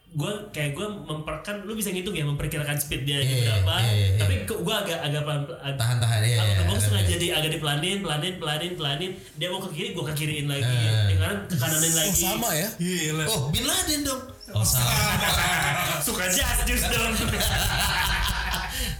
[0.08, 4.08] gue kayak gue memperkan lu bisa ngitung ya memperkirakan speed dia Iya, berapa iya, iya,
[4.08, 4.18] iya.
[4.18, 6.38] tapi gue agak agak pelan ag- Tahan-tahan ya.
[6.38, 9.12] Aku ya, tembok ada- sengaja jadi agak dipelanin, pelanin, pelanin, pelanin.
[9.36, 10.64] Dia mau ke kiri, gue ke kiriin lagi.
[10.64, 11.12] Eh.
[11.12, 12.16] Ya kan ke kananin Oh lagi.
[12.24, 12.68] sama ya.
[12.74, 14.22] Gila Oh, Bin Laden dong.
[14.50, 15.20] Oh, salah.
[16.08, 17.12] Suka jazz just dong.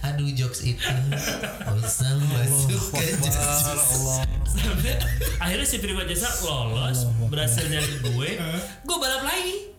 [0.06, 0.78] Aduh, jokes itu.
[1.66, 2.38] Oh, sama
[3.26, 3.66] jazz.
[3.66, 4.22] Allah.
[4.46, 4.94] Sampai
[5.42, 8.30] akhirnya si Prima Jasa lolos, berhasil nyari gue.
[8.86, 9.74] Gue balap lagi.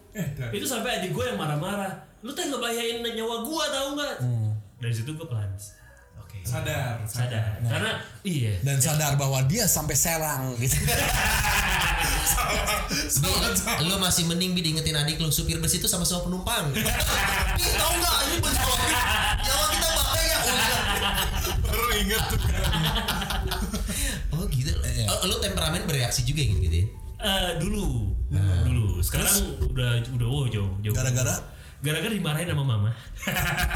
[0.51, 2.03] Itu sampai adik gue yang marah-marah.
[2.25, 4.15] Lu teh ngebahayain nyawa gue tau nggak?
[4.83, 5.49] Dari situ gue pelan.
[6.19, 6.43] Oke.
[6.43, 7.61] Sadar Sadar.
[7.63, 8.59] Karena iya.
[8.61, 10.75] Dan sadar bahwa dia sampai Serang gitu.
[13.17, 13.31] Bi,
[13.83, 16.71] lu masih mending bi diingetin adik lu supir bus itu sama semua penumpang.
[16.73, 18.79] Bi tahu nggak ini penjawab
[22.01, 22.39] inget tuh.
[24.37, 24.69] Oh gitu.
[25.09, 26.87] Oh, lu temperamen bereaksi juga gitu, gitu ya.
[27.17, 28.13] Eh, dulu,
[28.69, 29.01] dulu.
[29.01, 29.33] Sekarang
[29.73, 30.93] udah udah wow jauh jauh.
[30.93, 31.41] Gara-gara
[31.77, 32.89] Gara-gara dimarahin sama mama.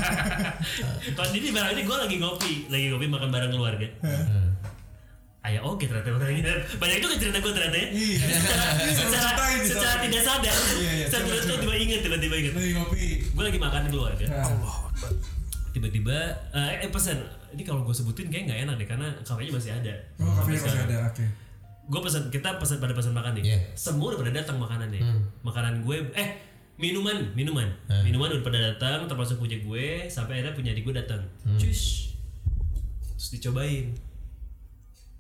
[1.18, 3.88] Kalau ini dimarahin gue lagi ngopi, lagi ngopi makan bareng keluarga.
[5.42, 7.88] Ayah oke ternyata orangnya banyak juga cerita gue ternyata ya.
[8.98, 10.58] secara ceritain, secara tidak sadar.
[10.78, 12.54] Iya, iya, Saya tiba-tiba inget tiba-tiba inget.
[12.54, 13.06] Lagi ngopi.
[13.34, 14.26] Gue lagi makan di keluarga.
[14.30, 14.76] Allah.
[15.72, 16.18] Tiba-tiba
[16.52, 17.18] eh, eh pesan.
[17.52, 19.94] Ini kalau gue sebutin kayak nggak enak deh karena kafenya masih ada.
[20.18, 20.98] Oh, kafenya masih ada.
[21.08, 21.26] Oke.
[21.82, 23.44] gue pesan kita pesan pada pesan makan nih.
[23.46, 23.60] Iya.
[23.76, 25.02] semua udah pada datang makanannya.
[25.42, 26.30] Makanan gue eh
[26.78, 27.68] minuman minuman.
[28.02, 31.20] Minuman udah pada datang termasuk punya gue sampai akhirnya punya adik gue datang.
[31.56, 32.16] Cus.
[33.18, 33.92] Terus dicobain.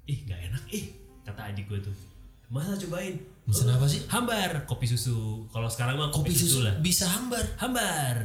[0.06, 0.84] Ih nggak enak ih
[1.22, 1.96] kata adik gue tuh.
[2.48, 3.16] Masa cobain?
[3.48, 5.48] Pesan "Oh, apa sih?" hambar kopi susu.
[5.48, 6.76] Kalau sekarang mah Kopi susu lah.
[6.80, 7.44] bisa hambar.
[7.58, 8.16] hambar.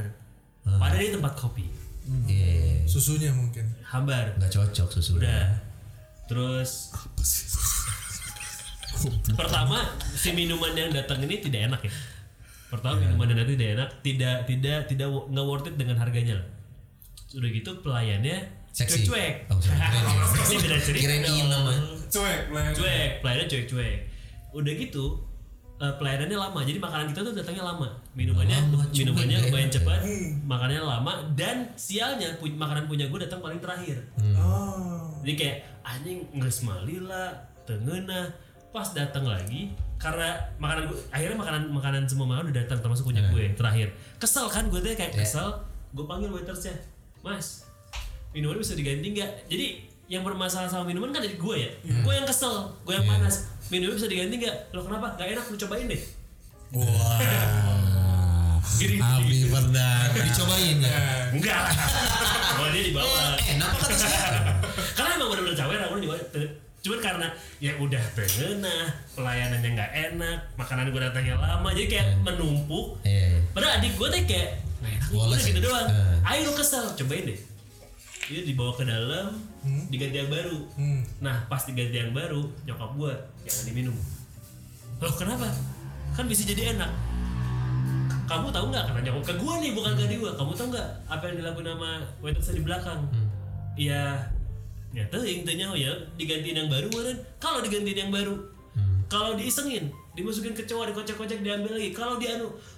[0.67, 1.63] Padahal ini tempat kopi
[2.25, 2.85] Iya.
[2.85, 3.67] Susunya mungkin.
[3.85, 5.19] hambar Nggak cocok susu.
[5.19, 5.63] udah
[6.27, 6.91] terus
[9.33, 9.79] pertama
[10.11, 11.93] si minuman yang datang ini tidak enak ya
[12.67, 16.47] pertama minuman yang datang tidak enak tidak tidak tidak nggak worth it dengan harganya lah
[17.27, 18.39] sudah gitu pelayannya
[18.71, 19.05] Seksi.
[19.05, 21.33] cuek Oh, sorry, keren seksi beda cerita Kirain dong.
[21.39, 21.65] ilem.
[22.07, 22.73] Cuek, pelayan.
[22.75, 23.97] cuek pelayannya cuek cuek
[24.53, 25.05] udah gitu
[25.77, 26.61] eh, pelayanannya lama.
[26.61, 27.89] Jadi makanan kita tuh datangnya lama.
[28.13, 30.01] Minumannya Lama, minumannya lumayan enak cepat
[30.43, 34.01] makanannya lama dan sialnya pu- makanan punya gue datang paling terakhir.
[34.35, 35.13] Oh.
[35.21, 37.35] jadi kayak anjing nggak semali lah
[37.67, 38.31] tengena
[38.71, 43.27] pas datang lagi karena makanan gue akhirnya makanan makanan semua makanan udah datang termasuk punya
[43.29, 43.93] gue terakhir.
[44.17, 45.61] Kesel kan gue tuh kayak kesel
[45.93, 46.73] gue panggil waitersnya
[47.21, 47.65] mas
[48.31, 49.49] minuman bisa diganti nggak?
[49.49, 49.67] Jadi
[50.07, 51.71] yang bermasalah sama minuman kan dari gue ya.
[52.01, 55.57] Gue yang kesel gue yang panas minuman bisa diganti nggak lo kenapa nggak enak lu
[55.59, 56.03] cobain deh
[56.69, 58.59] Wah.
[58.77, 60.11] gini Abi Perdana.
[60.13, 61.31] Dicobain ya.
[61.31, 61.63] enggak
[62.59, 64.29] oh dia dibawa Eh, enak apa kata saya?
[64.93, 66.17] karena emang bener-bener cawer aku juga
[66.79, 67.27] cuman karena
[67.59, 68.77] ya udah tengena
[69.13, 73.43] pelayanannya nggak enak makanan gue datangnya lama jadi kayak menumpuk Iya.
[73.51, 75.65] padahal adik gue tuh kayak nggak enak nih, Woles udah gitu ya?
[75.65, 76.29] doang Eh.
[76.29, 77.39] ayo lu kesel cobain deh
[78.27, 79.39] dia dibawa ke dalam
[79.91, 80.59] diganti yang baru.
[80.75, 81.03] Hmm.
[81.23, 83.15] nah pas diganti yang baru nyokap gue
[83.47, 83.97] jangan diminum.
[85.03, 85.49] Loh kenapa?
[86.15, 86.91] Kan bisa jadi enak.
[88.27, 91.23] Kamu tahu nggak karena nyokap ke gue nih bukan ke gue kamu tahu nggak apa
[91.31, 93.01] yang dilakuin sama waiters di belakang?
[93.77, 94.03] Iya,
[94.97, 98.57] ya tuh intinya oh ya digantiin yang baru kan kalau digantiin yang baru
[99.07, 101.95] kalau diisengin dimasukin ke cowok dikocek-kocek diambil lagi.
[101.95, 102.76] Kalau di anu "Heeh,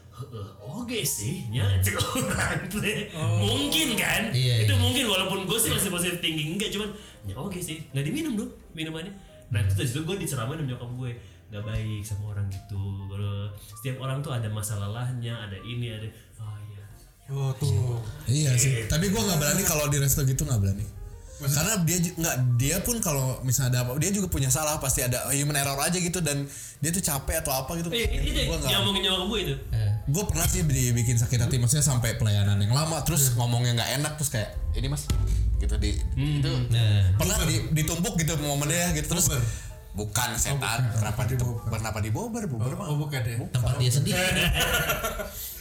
[0.59, 3.09] oke sih nya cek orang teh.
[3.39, 4.81] mungkin kan Iya, itu iya.
[4.81, 6.89] mungkin walaupun gue sih masih positif tinggi enggak cuman
[7.25, 9.13] ya oke sih nggak diminum dong minumannya
[9.49, 11.11] nah itu dari situ gue diceramain sama nyokap gue
[11.49, 16.09] nggak baik sama orang gitu kalau setiap orang tuh ada masa lelahnya ada ini ada
[16.41, 16.85] oh iya
[17.29, 18.01] Oh tuh.
[18.25, 18.89] Iya sih.
[18.89, 20.81] Tapi gua nggak berani kalau di resto gitu nggak berani.
[21.41, 25.31] Karena dia nggak dia pun kalau misalnya ada apa dia juga punya salah pasti ada
[25.31, 27.89] human error aja gitu dan dia tuh capek atau apa gitu.
[27.89, 28.69] eh, ini deh Gua nggak.
[28.69, 29.55] yang ngomongin nyokap gue itu
[30.09, 34.13] Gue pernah sih dibikin sakit hati maksudnya sampai pelayanan yang lama terus ngomongnya nggak enak
[34.15, 35.05] terus kayak ini mas
[35.57, 39.43] gitu di itu Nah, pernah di- ditumpuk gitu momennya gitu terus Bober.
[39.99, 41.35] Bukan setan kenapa di
[41.67, 42.87] kenapa di bober bober mah.
[42.87, 43.35] Oh bukan ya.
[43.51, 44.43] tempat dia sendiri.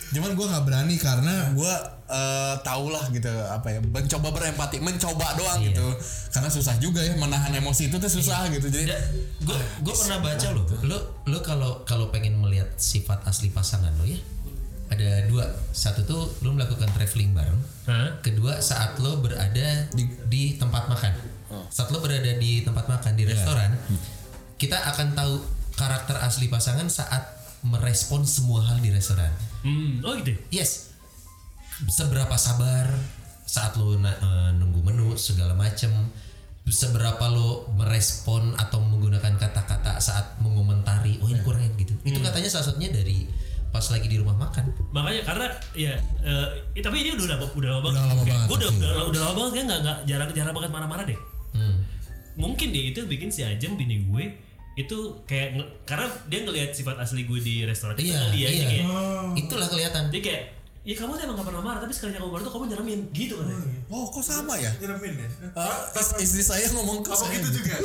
[0.07, 1.73] cuman gue nggak berani karena gue
[2.07, 5.73] eh tau lah gitu apa ya mencoba berempati mencoba doang Iya.
[5.73, 5.87] gitu.
[6.31, 8.87] Karena susah juga ya menahan emosi itu tuh susah gitu jadi
[9.43, 10.97] gue gue pernah baca loh lo
[11.27, 14.15] lo kalau kalau pengen melihat sifat asli pasangan lo ya
[14.87, 15.43] ada dua.
[15.75, 17.59] Satu tuh lo melakukan traveling bareng.
[17.91, 18.19] Hah?
[18.23, 21.11] kedua saat lo berada di, di tempat makan.
[21.67, 23.75] Saat lo berada di tempat makan di restoran
[24.57, 25.33] kita akan tahu
[25.73, 27.23] karakter asli pasangan saat
[27.61, 30.33] merespon semua hal di restoran Hmm, oh gitu.
[30.49, 30.93] yes
[31.87, 32.89] seberapa sabar
[33.43, 34.09] saat lo eh,
[34.53, 35.91] nunggu menu segala macem
[36.63, 42.65] seberapa lo merespon atau menggunakan kata-kata saat mengomentari oh ini kurang gitu itu katanya salah
[42.65, 43.23] satunya dari
[43.67, 47.69] pas lagi di rumah makan Makanya karena ya eh, eh, tapi ini udah lama udah
[47.69, 47.99] lama banget.
[48.01, 51.05] lama banget, Gue udah, udah udah lama banget kan nggak nggak jarang jarang banget marah-marah
[51.05, 51.19] deh.
[51.53, 51.75] hmm.
[52.37, 54.23] Mungkin dia itu bikin si Ajeng bini gue
[54.77, 58.45] itu kayak nge- karena dia ngelihat sifat asli gue di restoran itu iya kan dia
[58.45, 58.67] aja iya.
[58.67, 58.85] kayak
[59.35, 60.03] itulah kelihatan.
[60.07, 60.43] dia kayak
[60.85, 63.35] ya kamu tuh emang gak pernah marah tapi sekali kamu marah tuh kamu nyeremin gitu
[63.35, 63.49] kan
[63.87, 64.69] oh kok sama ya?
[64.77, 65.27] Nyeremin ya.
[65.51, 67.75] Ah, is- istri saya ngomong ke saya gitu juga?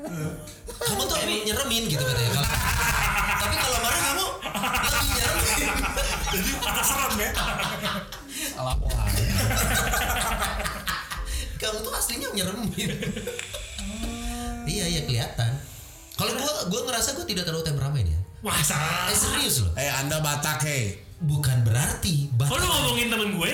[0.88, 2.30] kamu tuh emang nyeremin gitu katanya.
[2.32, 2.52] Kalau-
[3.36, 4.26] tapi kalau marah kamu
[4.64, 5.68] lebih nyeremin
[6.26, 6.50] Jadi
[6.82, 7.30] serem ya.
[8.50, 9.06] salah wah
[11.54, 12.90] kamu tuh aslinya nyeremin
[14.64, 15.52] iya iya kelihatan
[16.24, 18.18] kalau gua gua ngerasa gua tidak terlalu temperamen ya.
[18.40, 18.76] Masa?
[19.08, 19.72] Eh serius loh.
[19.76, 21.00] Eh Anda Batak hei.
[21.14, 22.58] Bukan berarti Kok Batak.
[22.58, 23.50] lu ngomongin temen gue?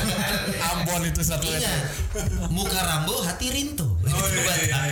[0.72, 1.68] Ambon itu satu Iya.
[2.48, 3.98] Muka Rambo, hati Rinto.
[4.00, 4.82] Itu Batak.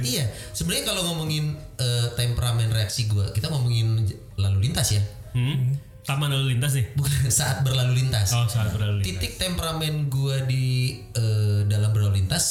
[0.00, 0.24] Iya.
[0.52, 4.08] Sebenarnya kalau ngomongin eh, temperamen reaksi gua, kita ngomongin
[4.40, 5.02] lalu lintas ya.
[5.36, 5.76] Hmm?
[6.00, 6.86] Taman lalu lintas nih?
[6.96, 8.32] Bukan saat berlalu lintas.
[8.32, 9.08] Oh saat berlalu lintas.
[9.20, 12.44] titik temperamen gua di eh, dalam berlalu lintas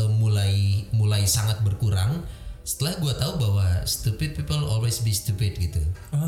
[0.00, 2.24] eh, mulai mulai sangat berkurang
[2.64, 5.80] setelah gua tahu bahwa stupid people always be stupid gitu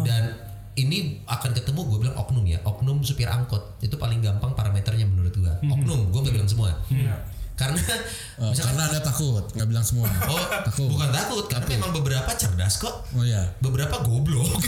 [0.04, 0.36] dan
[0.76, 5.32] ini akan ketemu gue bilang oknum ya oknum supir angkot itu paling gampang parameternya menurut
[5.32, 6.76] gua oknum gue nggak bilang semua
[7.56, 7.80] karena
[8.36, 10.04] Oh, misalkan karena Anda takut, nggak bilang semua.
[10.28, 10.92] oh takut.
[10.92, 13.48] bukan takut karena memang beberapa cerdas kok Oh iya.
[13.64, 14.44] beberapa goblok.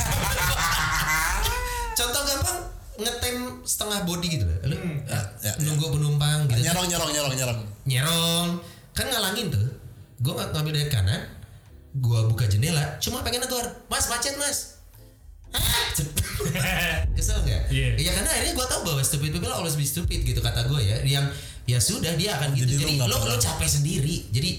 [2.01, 2.59] Contoh gampang
[2.97, 3.37] ngetem
[3.69, 4.59] setengah body gitu loh.
[4.73, 5.53] Lu, ya, ya.
[5.61, 6.65] nunggu penumpang gitu.
[6.65, 7.61] Nyerong nyerong nyerong nyerong.
[7.85, 8.49] Nyerong.
[8.97, 9.67] Kan ngalangin tuh.
[10.25, 11.21] Gue ngambil dari kanan.
[11.99, 12.99] Gue buka jendela.
[13.03, 13.65] Cuma pengen negor.
[13.91, 14.79] Mas macet mas.
[17.17, 17.63] Kesel nggak?
[17.73, 17.89] Iya.
[17.99, 20.97] Ya karena akhirnya gue tahu bahwa stupid people always be stupid gitu kata gue ya.
[21.03, 21.27] Yang
[21.69, 22.79] ya sudah dia akan gitu.
[22.79, 24.17] Jadi lu Jadi, lo lo capek sendiri.
[24.31, 24.51] Jadi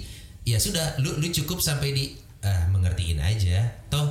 [0.45, 2.05] ya sudah lu lu cukup sampai di
[2.43, 3.69] ah mengertiin aja.
[3.87, 4.09] Toh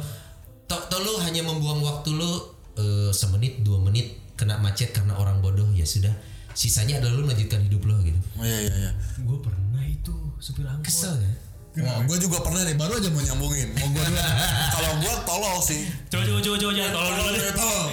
[0.71, 2.31] toh, toh lu hanya membuang waktu lu
[2.79, 6.13] eh, semenit dua menit kena macet karena orang bodoh ya sudah.
[6.59, 8.19] Sisanya adalah lu lanjutkan hidup lo gitu.
[8.39, 8.91] Oh iya iya iya.
[9.23, 10.87] Gue pernah itu supir angkot.
[10.87, 11.33] Kesel ya?
[11.79, 13.69] Wah, gue juga pernah nih, baru aja mau nyambungin.
[13.79, 14.05] Mau gue.
[14.75, 15.83] Kalau gue tolol sih.
[16.11, 17.43] Coba coba coba coba jangan tolol dulu deh.
[17.55, 17.87] Tolol.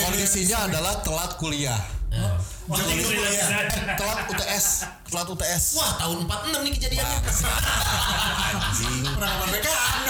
[0.08, 1.82] Kondisinya adalah telat kuliah.
[2.64, 3.48] Wah, Telat ini kuliah.
[3.50, 3.62] Eh,
[4.00, 4.66] telat UTS,
[5.10, 5.64] telat UTS.
[5.76, 7.18] Wah tahun 46 nih kejadiannya.
[8.54, 8.96] Anjing.
[9.04, 10.04] Pengalaman BKM.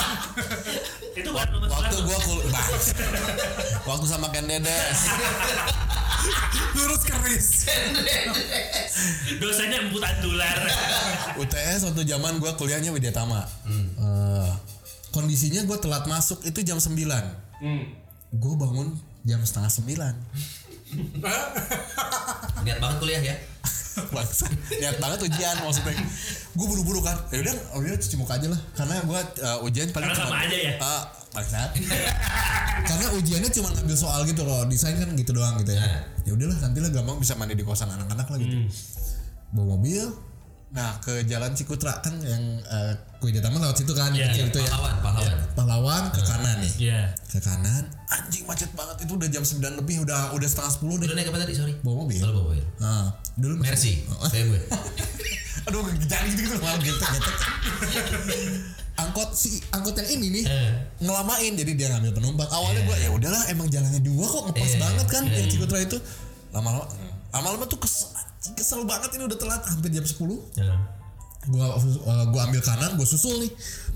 [1.14, 2.66] Itu Waktu gue kuliah,
[3.86, 5.00] waktu sama Ken Dedes.
[6.74, 7.48] Lurus keris.
[9.38, 10.58] Dosanya emput andular.
[11.38, 13.42] UTS waktu zaman gue kuliahnya Widyatama.
[13.68, 14.50] Eh,
[15.10, 16.96] kondisinya gue telat masuk itu jam 9
[17.54, 17.86] Hmm.
[18.34, 19.94] Gue bangun jam setengah 9
[22.66, 23.36] Niat banget kuliah ya.
[24.10, 25.94] Bangsa, niat banget ujian maksudnya.
[26.58, 27.14] Gue buru-buru kan.
[27.30, 28.58] Ya udah, oh udah cuci muka aja lah.
[28.74, 30.72] Karena gue uh, ujian paling Karena sama aja ya?
[30.82, 31.02] Ah,
[31.34, 31.70] bangsat.
[32.88, 34.62] Karena ujiannya cuma ngambil soal gitu loh.
[34.70, 36.06] Desain kan gitu doang gitu ya.
[36.22, 38.56] Ya udahlah, nantilah gampang bisa mandi di kosan anak-anak lah gitu.
[39.50, 40.06] Bawa mobil.
[40.74, 42.90] Nah, ke Jalan Cikutra kan yang uh,
[43.22, 44.70] Widyatama lewat situ kan, Iya, kecil iya, itu ya.
[44.74, 45.38] Pahlawan, pahlawan.
[45.54, 46.72] Pahlawan ke kanan nih.
[46.90, 47.00] Iya.
[47.30, 51.06] Ke kanan, anjing macet banget itu udah jam 9 lebih udah udah setengah 10 deh.
[51.06, 51.78] Lu naik apa tadi sorry?
[51.78, 52.18] Bawa mobil.
[52.18, 52.64] Kalau bawa mobil.
[52.82, 53.06] Nah,
[53.38, 54.02] dulu Mercy.
[54.10, 54.58] Oh, BMW.
[55.70, 57.36] Aduh, jangan gitu-gitu malah getek getek.
[58.94, 60.70] angkot si angkot yang ini nih Eh.
[61.00, 62.46] ngelamain jadi dia ngambil penumpang.
[62.46, 64.78] Awalnya gua ya udahlah emang jalannya dua kok ngepas Eh.
[64.78, 65.98] banget kan yang Cikutra itu.
[66.50, 66.86] Lama-lama
[67.30, 68.06] lama-lama tuh kesel,
[68.52, 70.78] kesel banget ini udah telat hampir jam 10 Ya.
[71.44, 73.50] gua uh, gua ambil kanan gua susul nih.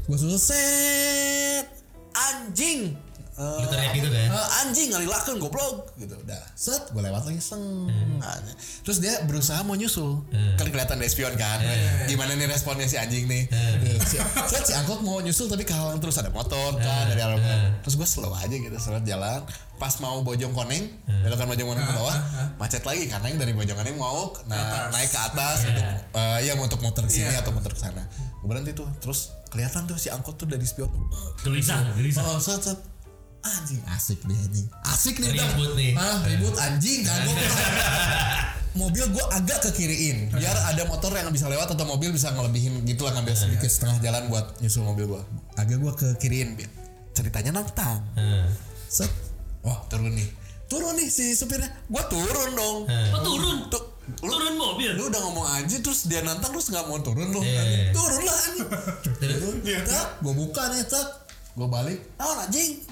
[0.04, 1.66] Gua susul set
[2.12, 2.98] anjing.
[3.38, 4.34] Eh, Lu teriak gitu kan?
[4.34, 6.10] eh, anjing ngalilakeun goblok gitu.
[6.18, 7.86] Udah set gua lewat lagi seng.
[8.18, 8.34] Nah,
[8.82, 10.26] terus dia berusaha mau nyusul.
[10.58, 11.62] Kan kelihatan dari spion kan?
[12.04, 13.46] Gimana nih responnya si anjing nih
[14.08, 14.16] si,
[14.48, 17.36] set si angkot mau nyusul tapi kehalang terus ada motor kan dari arah
[17.84, 19.44] terus gua slow aja gitu slow jalan.
[19.78, 22.16] Pas mau bojong koneng belokan bojong koneng ke bawah
[22.58, 25.84] macet lagi karena yang dari bojong koneng mau nah, naik ke atas untuk
[26.18, 28.02] eh, ya untuk motor ke sini atau motor ke sana.
[28.42, 30.90] Gua berhenti tuh terus kelihatan tuh si angkot tuh dari spion.
[31.46, 32.24] Gelisah, gelisah.
[32.26, 32.78] Oh, set, set.
[33.38, 34.66] Anjing asik nih anjing.
[34.82, 35.30] Asik nih.
[35.30, 35.92] Ribut nih.
[35.94, 37.22] Ah, ribut anjing kan
[38.78, 42.86] mobil gue agak ke kiriin biar ada motor yang bisa lewat atau mobil bisa ngelebihin
[42.86, 45.22] gitu lah ngambil sedikit setengah jalan buat nyusul mobil gue
[45.58, 46.70] agak gue ke kiriin biar
[47.10, 47.98] ceritanya nantang.
[48.14, 48.46] Eh.
[48.86, 49.10] set.
[49.66, 50.28] Wah turun nih.
[50.70, 51.66] Turun nih si supirnya.
[51.90, 52.76] Gue turun dong.
[52.86, 53.66] Oh turun.
[53.66, 53.82] Tuh,
[54.22, 54.94] lu, Turun mobil.
[54.94, 57.42] lu udah ngomong anjing terus dia nantang terus nggak mau turun lu.
[57.42, 57.90] Iya.
[57.90, 58.68] turun lah anjing.
[59.18, 59.54] Turun.
[59.82, 61.06] Tak gue buka nih tak
[61.58, 61.98] gue balik.
[62.22, 62.86] Oh anjing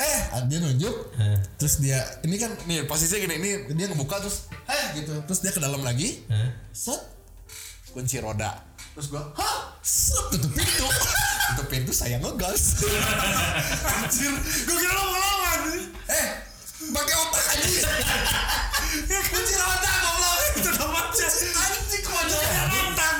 [0.00, 1.36] eh dia nunjuk Eh.
[1.54, 5.52] terus dia ini kan nih posisinya gini ini dia ngebuka terus eh gitu terus dia
[5.52, 6.48] ke dalam lagi Eh.
[6.70, 6.96] set
[7.90, 10.86] kunci roda terus gua hah set tutup pintu
[11.52, 12.80] tutup pintu saya ngegas
[14.00, 14.32] Anjir,
[14.64, 15.60] gue kira lo mau lawan.
[16.08, 16.26] eh
[16.80, 17.84] pakai otak anjing
[19.06, 20.36] Ya kunci roda goblok.
[20.56, 21.32] Itu macet.
[21.52, 23.18] anjing kok ada Nantang.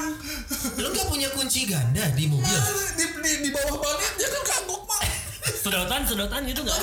[0.77, 2.59] Lu gak punya kunci ganda di mobil?
[2.97, 5.03] di, di, di bawah banget dia kan kagok pak
[5.41, 6.79] Sedotan, sedotan gitu nggak?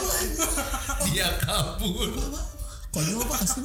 [1.08, 2.10] Dia kabur.
[2.88, 3.62] konyol apa kasih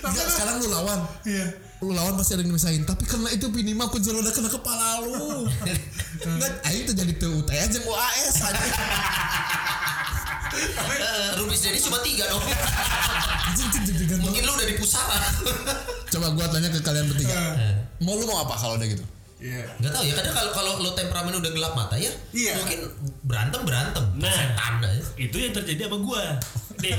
[0.00, 1.44] Enggak, sekarang lu lawan Iya.
[1.82, 5.44] lu lawan pasti ada yang misahin tapi karena itu minimal kunci roda kena kepala lu
[6.22, 8.62] enggak aing tuh jadi UTS jeung UAS aja
[10.52, 12.44] Eh, Rubis jadi cuma tiga dong.
[14.20, 15.16] Mungkin lu udah di pusara.
[16.06, 17.56] coba gua tanya ke kalian bertiga
[17.98, 19.00] mau lu mau apa kalau udah gitu
[19.42, 19.66] Iya.
[19.76, 22.54] Nggak tahu ya kadang kalau kalau lo temperamen udah gelap mata ya Iya.
[22.56, 22.78] mungkin
[23.26, 24.30] berantem berantem Nah.
[24.30, 25.02] setan aja.
[25.18, 26.22] Itu yang terjadi sama gua.
[26.82, 26.98] Nih,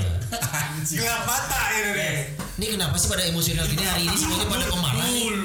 [0.86, 2.16] Gelap mata ini deh.
[2.54, 5.04] Ini kenapa sih pada emosional gini hari ini semuanya pada pemarah?
[5.04, 5.43] dulu,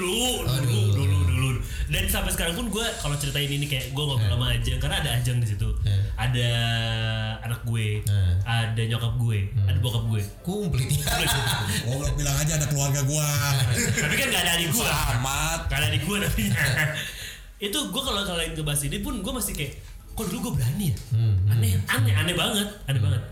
[1.90, 5.10] Dan sampai sekarang pun gue kalau ceritain ini kayak gue ngobrol sama Ajeng karena ada
[5.18, 5.98] Ajeng di situ, Eh.
[6.14, 6.50] ada
[7.42, 8.34] anak gue, Eh.
[8.46, 10.22] ada nyokap gue, ada bokap gue.
[10.40, 11.02] Komplit ya.
[11.90, 13.26] Oh, lo bilang aja ada keluarga gua.
[14.06, 15.60] Tapi kan gak ada adik gue, Amat.
[15.66, 16.62] gak ada adik gue namanya.
[17.66, 19.74] Itu gue kalau kalian ngebahas ini pun gue masih kayak,
[20.14, 20.98] kok dulu gue berani ya?
[21.50, 23.24] Aneh, aneh, aneh banget, aneh banget.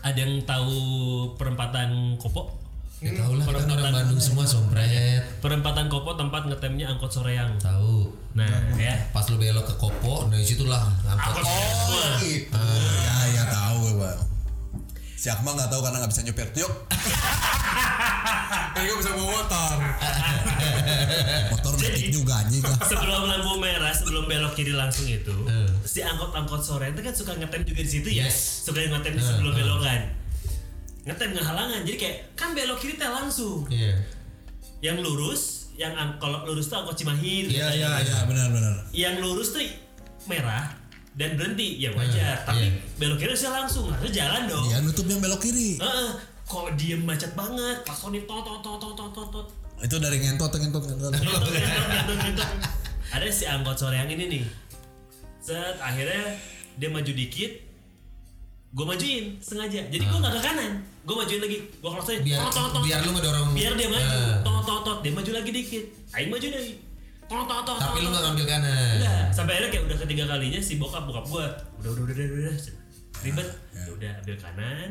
[0.00, 0.78] Ada yang tahu
[1.34, 2.63] perempatan Kopo?
[3.04, 5.20] Ya tahu lah kita kan orang Bandung semua sompret.
[5.38, 7.52] Perempatan Kopo tempat ngetemnya angkot Soreang.
[7.60, 8.08] Tahu.
[8.32, 8.96] Nah, ya.
[9.12, 11.36] Pas lo belok ke Kopo, dari situlah angkot.
[11.36, 12.18] Angkot Soreang.
[12.18, 12.56] Gitu.
[13.04, 14.12] Ya, ya tahu gue.
[15.14, 16.48] Si Akmal nggak tahu karena nggak bisa nyupir.
[16.54, 16.72] Yuk,
[18.74, 19.74] Kan gue bisa bawa motor.
[21.52, 22.78] motor metik juga anjing lah.
[22.82, 25.68] sebelum lampu merah sebelum belok kiri langsung itu Eh.
[25.82, 29.24] si angkot-angkot sore itu kan suka ngetem juga di situ ya suka ngetem di Eh,
[29.24, 29.56] sebelum eh.
[29.56, 30.00] belokan
[31.04, 33.92] ngetem nggak halangan jadi kayak kan belok kiri teh langsung Iya.
[34.82, 38.18] yang lurus yang ang- kalau lurus tuh angkot Cimahi Iya iya Ya, iya.
[38.24, 38.74] benar-benar.
[38.90, 39.60] yang lurus tuh
[40.24, 40.70] merah
[41.12, 42.80] dan berhenti ya wajar Eh, tapi iya.
[42.96, 45.76] belok kiri harusnya langsung harusnya jalan dong Dia nutup yang belok kiri.
[45.76, 46.10] Heeh.
[46.44, 50.82] kok diem macet banget klasonin tot tot tot tot tot tot Itu dari ngentot, ngentot,
[50.82, 51.12] ngentot.
[51.14, 52.48] Ngentot, ngentot, ngentot, ngentot.
[53.10, 54.44] ada si angkot sore yang ini nih
[55.38, 56.36] set akhirnya
[56.74, 57.52] dia maju dikit
[58.70, 60.72] gue majuin sengaja jadi gue nggak ke kanan
[61.04, 61.58] gue majuin lagi.
[61.68, 62.82] Gue klasonin Biar tot, tot, tot.
[62.82, 63.48] biar lu ngedorong.
[63.52, 64.08] biar dia maju.
[64.08, 65.84] Eh, tot tot tot dia maju lagi dikit.
[66.16, 66.74] Aing maju lagi
[67.24, 68.94] tot tot tot Tapi tot, lu nggak ngambil kanan.
[69.00, 71.44] Enggak, sampai akhirnya kayak udah ketiga kalinya si bokap bokap gue
[71.80, 72.56] udah udah udah udah udah, udah.
[73.24, 74.90] ribet Ya udah ambil kanan.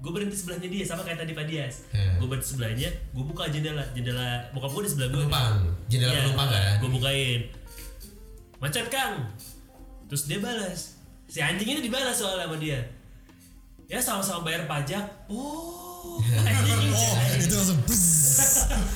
[0.00, 1.74] Gue berhenti sebelahnya dia sama kayak tadi Pak Dias.
[1.92, 2.16] Ya.
[2.16, 3.84] gue berhenti sebelahnya gue buka jendela.
[3.92, 5.54] Jendela bokap gue di sebelah gue Penumpang.
[5.90, 6.74] Jendela penumpang kan?
[6.80, 7.40] gue bukain.
[8.60, 9.14] Macet kang.
[10.06, 10.80] Terus dia balas.
[11.30, 12.99] Si anjing ini dibalas soalnya sama dia
[13.90, 18.02] ya sama-sama bayar pajak oh anjing Oh, itu langsung bus.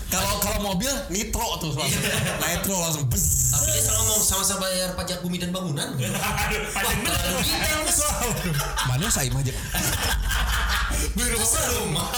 [0.08, 2.00] Kalau kalau mobil nitro tuh langsung.
[2.40, 3.52] Nitro langsung bus.
[3.52, 5.88] Tapi dia sama ngomong sama-sama bayar pajak bumi dan bangunan.
[6.76, 6.96] Pajak.
[7.04, 7.80] Terlalu detail.
[8.88, 9.52] Mana saya aja.
[11.12, 11.36] Biru
[11.84, 12.08] rumah.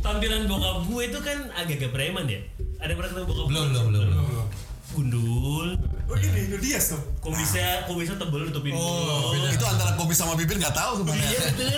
[0.00, 2.40] tampilan bokap gue itu kan agak-agak preman ya
[2.80, 4.46] ada yang pernah ketemu bokap Belum belum belum.
[4.92, 5.68] Gundul.
[6.10, 6.98] Oh ini, dia tuh.
[7.22, 11.02] kok bisa kok bisa tebel nutupin oh, Itu antara kopi sama bibir nggak tahu ke
[11.06, 11.22] mana.
[11.22, 11.40] iya.
[11.54, 11.70] Betul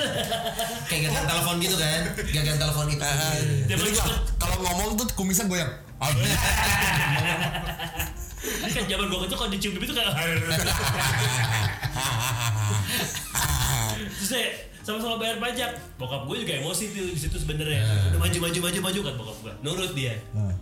[0.89, 2.01] Kayak gagang telepon gitu kan?
[2.17, 3.03] Gagang telepon itu.
[3.03, 3.21] Dia
[3.69, 5.69] Jadi bilang, kalau- kalau ngomong tuh kumisnya goyang.
[8.43, 10.13] ini kan zaman gue kecil kalau dicium bibir tuh kayak
[14.13, 14.49] terus deh
[14.83, 15.71] sama-sama bayar pajak.
[15.95, 17.87] Bokap gue juga emosi tuh di situ sebenarnya.
[18.11, 20.15] Udah maju maju maju maju kan bokap gue nurut dia.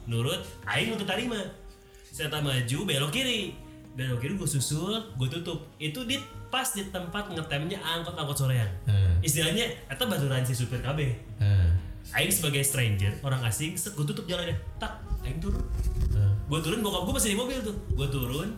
[0.05, 1.41] Nurut aing untuk tarima
[2.20, 3.56] saya maju belok kiri
[3.90, 8.68] belok kiri gue susul gue tutup itu di pas di tempat ngetemnya angkot angkot sorean
[8.85, 9.16] Hmm.
[9.20, 11.00] istilahnya itu baturan si supir KB
[11.38, 11.72] Hmm.
[12.11, 15.64] Aing sebagai stranger orang asing set gue tutup jalannya tak Aing turun
[16.12, 16.35] Hmm.
[16.44, 18.48] gue turun bokap gue masih di mobil tuh gue turun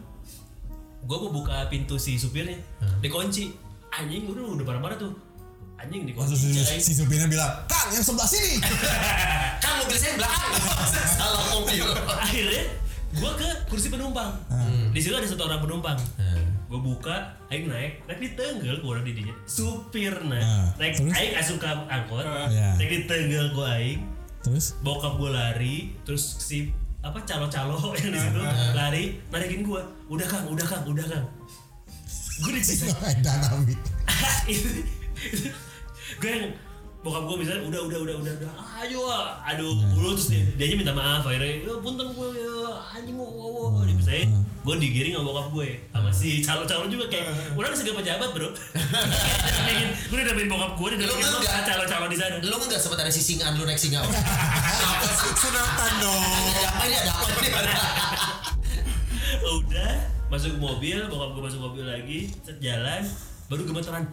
[1.02, 2.58] gue mau buka pintu si supirnya
[2.98, 3.54] dikunci
[3.90, 5.12] anjing udah udah marah-marah tuh
[5.76, 8.62] anjing Langsung si, dikunci si supirnya bilang, Kang yang sebelah sini.
[9.62, 10.52] Kan mobil saya belakang.
[11.18, 11.82] Salah mobil.
[12.22, 12.62] akhirnya
[13.12, 14.32] gue ke kursi penumpang.
[14.90, 15.98] Di situ ada satu orang penumpang.
[16.66, 19.34] Gue buka Aing naik naik di tenggel gue orang didinya.
[19.44, 21.12] Supir nah Nah, naik terus?
[21.12, 22.24] Aing asup ke angkot.
[22.24, 22.80] Iya.
[22.80, 24.00] naik di tenggel gue Aing.
[24.42, 24.74] Terus?
[24.82, 28.42] bokap gue lari terus si apa calo-calo yang di situ
[28.74, 31.26] lari narikin gue udah kang udah kang udah kang.
[32.40, 32.90] Gue disiksa
[33.24, 33.78] Dynamic.
[34.50, 34.70] itu
[36.18, 36.46] gue yang
[37.02, 38.50] bokap gue misalnya udah udah udah udah udah
[38.86, 39.42] ayo ah.
[39.42, 42.54] aduh mulu terus dia dia aja minta maaf akhirnya ya punten gue ya
[42.94, 47.10] anjing mau wow wow dia misalnya gue digiring sama bokap gue sama si calo-calo juga
[47.10, 47.26] kayak
[47.58, 51.62] udah segala pejabat bro gue udah dapetin bokap gue udah dapetin enggak?
[51.66, 53.98] calo-calo di sana Lu enggak sempat ada si singaan lu naik singa?
[53.98, 54.14] Apa
[55.10, 55.30] sih?
[55.34, 56.22] Sunatan dong.
[56.22, 56.96] Ada apa ini?
[57.02, 57.50] Ada apa ini?
[59.42, 59.92] udah
[60.30, 63.02] masuk mobil bokap gue masuk mobil lagi set jalan
[63.50, 64.06] baru gemeteran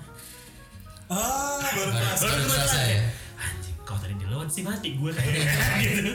[1.10, 2.18] Ah, baru Baru- pas.
[2.20, 3.02] baru kerasa ya?
[3.36, 5.34] anjing kau tadi dilawan sih mati gue kayak
[5.80, 6.12] gitu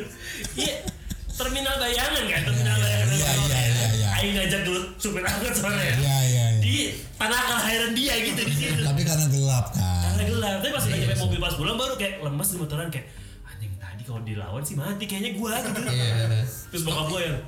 [0.56, 0.86] iya
[1.28, 4.08] terminal bayangan kan terminal bayangan Iya, iya, iya, iya.
[4.14, 6.44] Aing ngajak dulu supir angkot soalnya Iya, iya, iya.
[6.60, 6.74] di
[7.12, 9.98] tanah kelahiran dia gitu di situ Tapi karena gelap kan.
[10.04, 13.06] karena gelap tapi pas udah nyampe mobil pas pulang baru kayak lemes gemeteran kayak
[13.44, 16.46] anjing tadi kalau dilawan sih mati kayaknya gue gitu Iya.
[16.70, 17.38] Terus bokap gue yang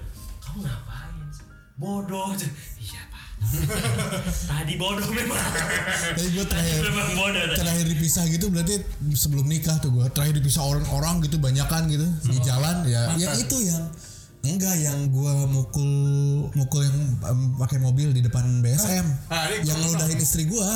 [0.41, 1.15] kamu ngapain?
[1.77, 2.35] Bodoh.
[2.77, 3.01] Iya.
[4.51, 5.39] Tadi bodoh memang.
[6.17, 7.55] Tapi gue Tadi terakhir memang bodoh.
[7.55, 8.75] terakhir dipisah gitu berarti
[9.13, 13.57] sebelum nikah tuh gue terakhir dipisah orang-orang gitu banyakan gitu di jalan ya yang itu
[13.63, 13.85] yang
[14.47, 15.91] Enggak yang gua mukul
[16.55, 19.03] mukul yang em, pakai mobil di depan BSM.
[19.27, 20.71] Ah, ini yang gua ngeludahin istri gua.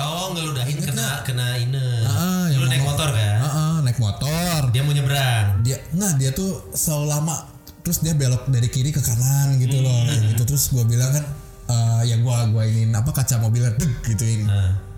[0.00, 1.84] Oh ngeludahin kena kena ine.
[2.08, 3.38] Ah, Lu yang naik motor kan?
[3.44, 4.72] Ah, ah, naik motor.
[4.72, 5.60] Dia mau nyebrang.
[5.60, 7.36] Dia enggak dia tuh selalu lama
[7.84, 10.00] terus dia belok dari kiri ke kanan gitu loh.
[10.08, 11.24] Gitu terus gua bilang kan
[11.70, 14.50] eh, ya gua gua ini apa kaca mobilnya deg gituin.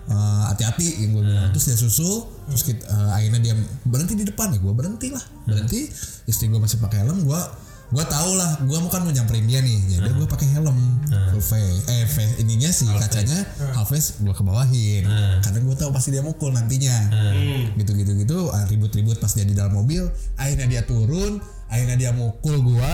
[0.03, 1.49] Eh, hati-hati yang gue bilang.
[1.55, 3.53] Terus dia susul terus kita, eh, akhirnya dia
[3.87, 5.23] berhenti di depan ya gue berhenti lah.
[5.47, 5.87] Berhenti
[6.27, 7.41] istri gue masih pakai helm gue
[7.93, 9.79] gue tau lah gue mau kan mau nyamperin dia nih.
[9.95, 10.75] Jadi gue pakai helm.
[11.31, 13.47] Full face eh face ininya sih kacanya
[13.77, 15.07] half face gue kebawahin
[15.39, 17.13] karena gue tahu pasti dia mukul nantinya.
[17.79, 18.51] Gitu gitu gitu.
[18.51, 20.03] Ah, ribut-ribut pas dia di dalam mobil.
[20.35, 21.39] Akhirnya dia turun
[21.71, 22.93] akhirnya dia mukul gue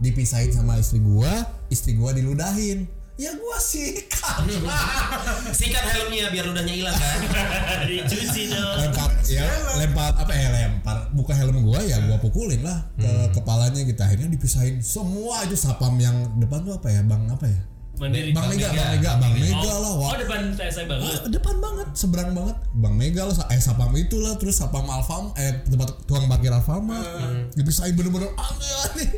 [0.00, 1.32] dipisahin sama istri gue
[1.72, 4.00] istri gue diludahin ya gue sih
[5.60, 7.18] Sikat helmnya biar ludahnya hilang kan.
[7.88, 8.76] Dicuci dong.
[8.80, 9.44] lempar ya
[9.76, 14.00] lempar apa ya lempar buka helm gua ya gua pukulin lah ke kepalanya gitu.
[14.00, 17.22] Akhirnya dipisahin semua itu sapam yang depan tuh apa ya bang?
[17.28, 17.60] Apa ya
[18.00, 18.32] Mandiri.
[18.32, 18.80] bang Mega Mega.
[18.80, 21.04] bang Mega bang Mega Oh, lah oh wah depan saya banget.
[21.04, 22.56] Ah, depan banget seberang banget.
[22.72, 27.52] Bang Mega lah eh sapam itu lah terus sapam Alfam eh tempat tukang parkir Alfamart
[27.52, 29.08] dipisahin bener-bener aneh aneh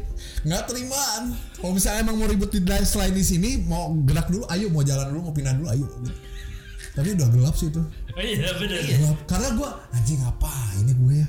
[0.43, 1.23] nggak terimaan.
[1.55, 4.83] Kalau misalnya emang mau ribut di drive selain di sini mau gerak dulu ayo mau
[4.83, 5.87] jalan dulu mau pindah dulu ayo.
[6.93, 7.81] Tapi udah gelap sih itu.
[8.13, 8.83] Oh iya benar.
[8.83, 9.17] gelap.
[9.25, 10.53] Karena gue anjing apa
[10.83, 11.29] ini gue ya?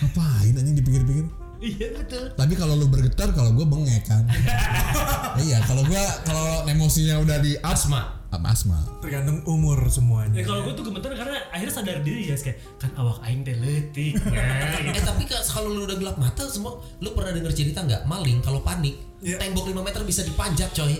[0.00, 0.76] Ngapain anjing?
[0.80, 1.26] Dipikir-pikir
[1.62, 2.24] Iya betul.
[2.34, 4.26] tapi kalau lu bergetar kalau gue bengek kan
[5.46, 8.18] iya kalau gue kalau emosinya udah di up Asma.
[8.32, 12.58] asma tergantung umur semuanya Ya kalau gue tuh gemeter karena akhirnya sadar diri ya kayak
[12.76, 14.16] kan awak aing teh leutik.
[14.18, 14.96] Nah, gitu.
[14.96, 18.40] Eh tapi ka- kalau lu udah gelap mata semua, lu pernah denger cerita nggak maling
[18.40, 19.38] kalau panik Iya.
[19.38, 20.96] tembok 5 meter bisa dipanjat coy.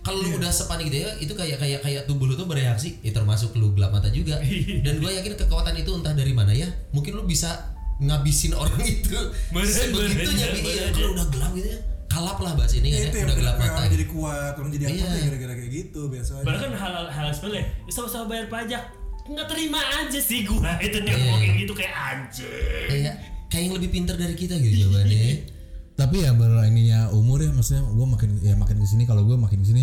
[0.00, 3.10] Kalau lu udah sepanik gitu ya, itu kayak kayak kayak tubuh lu tuh bereaksi, ya
[3.10, 4.38] termasuk lu gelap mata juga.
[4.86, 9.16] Dan gue yakin kekuatan itu entah dari mana ya, mungkin lu bisa ngabisin orang itu
[9.48, 10.62] Bener, sebegitunya bener.
[10.62, 10.92] Iya, bener.
[10.92, 13.74] kalau udah gelap gitu ya, kalap lah bahasa ini kan Ya, ya, udah gelap orang
[13.74, 13.88] mata.
[13.88, 15.06] jadi kuat orang jadi apa Iya.
[15.06, 17.56] ya gara-gara kayak gitu biasanya Padahal kan hal hal sepele.
[17.56, 18.82] Ya, Sama-sama bayar pajak.
[19.26, 21.16] Nggak terima aja sih gua itu dia Iya.
[21.18, 22.86] ngomong kayak gitu kayak anjing.
[22.86, 23.14] Kayak
[23.46, 25.54] kayak yang lebih pintar dari kita gitu jawabannya.
[25.96, 29.32] tapi ya ber ininya umur ya maksudnya gue makin ya makin ke sini kalau gue
[29.34, 29.82] makin ke sini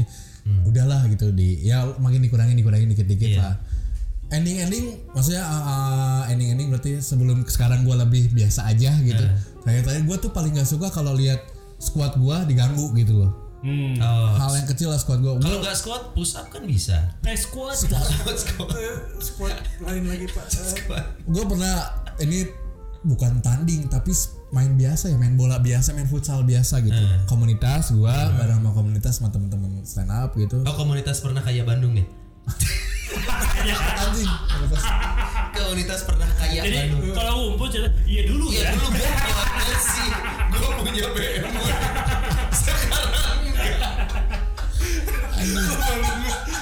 [0.64, 3.41] udahlah gitu di ya makin dikurangin dikurangin dikit-dikit Iya.
[3.41, 3.53] lah
[4.34, 9.23] ending ending maksudnya uh, ending ending berarti sebelum sekarang gue lebih biasa aja gitu
[9.61, 11.39] terakhir terakhir gue tuh paling gak suka kalau lihat
[11.77, 13.95] squad gue diganggu gitu loh Hmm.
[13.95, 14.27] Oh.
[14.36, 17.15] hal yang kecil lah squad gue Kalau nggak squat, push up kan bisa.
[17.23, 17.71] Eh squad.
[17.71, 18.75] Squat, squat.
[18.75, 20.43] Eh, squad lain lagi pak
[20.91, 21.88] Eh, gue pernah
[22.19, 22.43] ini
[23.07, 24.11] bukan tanding tapi
[24.51, 29.23] main biasa ya main bola biasa main futsal biasa gitu komunitas gue bareng sama komunitas
[29.23, 32.03] sama temen-temen stand up gitu Oh komunitas pernah kaya Bandung nih?
[33.14, 34.30] anjing
[35.53, 37.16] komunitas pernah kaya Jadi Bandung.
[37.16, 38.72] kalau ngumpul cerita, iya dulu Iya ya.
[38.78, 40.09] dulu gue punya sih,
[40.53, 41.41] gue punya BMW.
[42.53, 42.89] Sekarang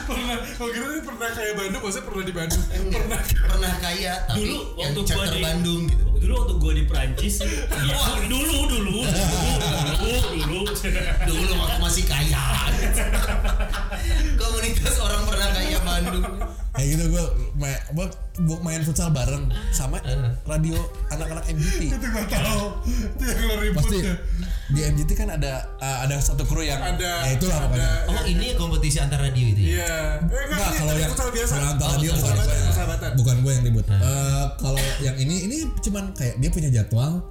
[0.07, 4.37] pernah kalau gitu ini pernah kayak Bandung maksudnya pernah di Bandung pernah pernah kaya tapi
[4.41, 6.03] Dulu yang waktu di Bandung gitu.
[6.21, 7.65] Dulu waktu gua di Prancis, iya,
[8.23, 9.01] dulu dulu dulu dulu
[10.37, 10.61] dulu.
[11.25, 12.43] Dulu waktu masih kaya.
[14.35, 16.25] Komunitas orang pernah kaya Bandung.
[16.71, 18.07] kayak gitu gue main, gua,
[18.39, 19.99] gua main futsal bareng sama
[20.47, 24.15] radio anak-anak MGT itu gak tahu itu yang lo ribut pasti ya.
[24.71, 28.23] di MGT kan ada uh, ada satu kru yang ada ya itulah ada pokoknya Oh
[28.25, 29.67] ini kompetisi antar radio itu ya?
[29.67, 29.93] iya
[30.23, 33.11] eh, Enggak, kalau yang futsal biasa kalau antar Oh, radio bukan persahabatan, gue persahabatan.
[33.19, 37.23] bukan gue yang ribut Eh, kalau yang ini ini cuman kayak dia punya jadwal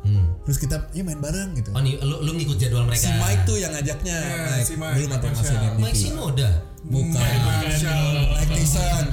[0.42, 1.70] terus kita ya main bareng gitu.
[1.70, 3.02] Oh nih lu, lu ngikut jadwal mereka.
[3.02, 4.16] si Mike tuh yang ngajaknya.
[4.16, 4.64] Iya, Mike.
[4.64, 6.50] si Mike, mantan Mike masih Mike Sinoda.
[6.80, 7.12] bukan.
[7.12, 8.14] Mike Marshall.
[8.32, 9.04] Mike Tyson.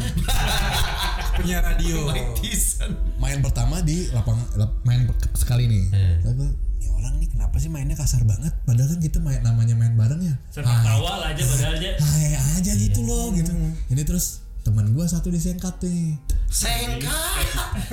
[1.37, 1.95] Punya radio.
[2.09, 2.91] Mike Tyson.
[3.17, 5.83] main pertama di lapang lap- main sekali nih.
[6.23, 8.53] Ini orang nih kenapa sih mainnya kasar banget?
[8.63, 10.35] Padahal kan kita main namanya main bareng ya.
[10.49, 11.89] Sepak tawal aja padahal aja.
[11.93, 13.51] hai aja gitu loh gitu.
[13.87, 17.43] Ini terus teman gua satu disengkat nih Sengkat.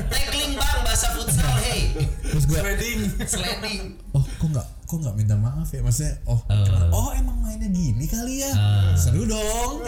[0.04, 1.90] Tackling bang bahasa futsal hey.
[2.20, 3.82] terus gua trading Sliding.
[4.10, 6.90] oh kok nggak kok nggak minta maaf ya maksudnya oh Eh.
[6.90, 8.94] oh emang mainnya gini kali ya Ah.
[8.94, 9.82] seru dong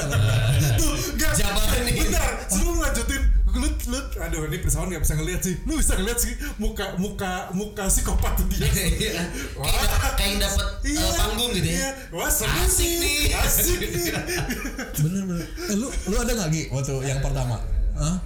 [0.78, 1.95] tuh gak Jawaban nih.
[2.01, 3.22] bentar sebelum lanjutin
[3.57, 7.48] lu lu aduh ini pesawat nggak bisa ngeliat sih lu bisa ngeliat sih muka muka
[7.50, 9.22] muka psikopat dia Iya.
[9.57, 11.88] Kayak dap- kayak yang dapat eh, panggung gitu iya.
[11.88, 11.90] ya.
[12.12, 12.92] wah seru Asik sih.
[13.00, 13.20] nih.
[13.34, 14.12] asik nih
[15.02, 17.57] bener bener eh, lu lu ada nggak Gi waktu yang pertama
[17.96, 18.16] Hah?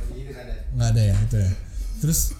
[0.70, 1.50] nggak ada ya itu ya
[2.00, 2.32] terus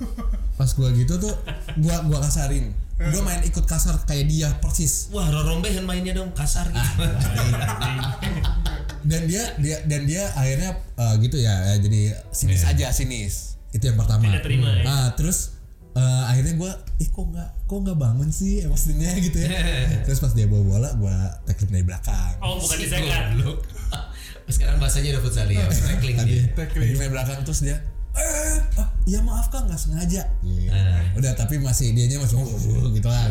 [0.54, 1.34] pas gua gitu tuh
[1.78, 6.68] gua gua kasarin gua main ikut kasar kayak dia persis Wah, Rorombehan mainnya dong kasar
[6.68, 7.00] gitu.
[9.02, 13.34] dan dia dia dan dia akhirnya eh, gitu ya, ya, jadi sinis aja sinis
[13.70, 14.82] itu yang pertama Tidak terima ya.
[14.84, 15.54] ah terus
[15.90, 19.50] eh, akhirnya gue ih kok nggak kok nggak bangun sih emosinya gitu ya
[20.04, 23.08] terus pas dia bawa bola gue tackling dari belakang Oh bukan Si di second.
[23.36, 23.58] goblok.
[24.50, 26.42] Sekarang bahasanya udah futsal ya, tackling dia.
[26.52, 27.78] tackling dari belakang terus dia
[28.10, 30.66] eh ah, iya maaf kang nggak sengaja Gitu.
[31.14, 32.42] udah tapi masih dianya masih
[32.90, 33.22] gitu lah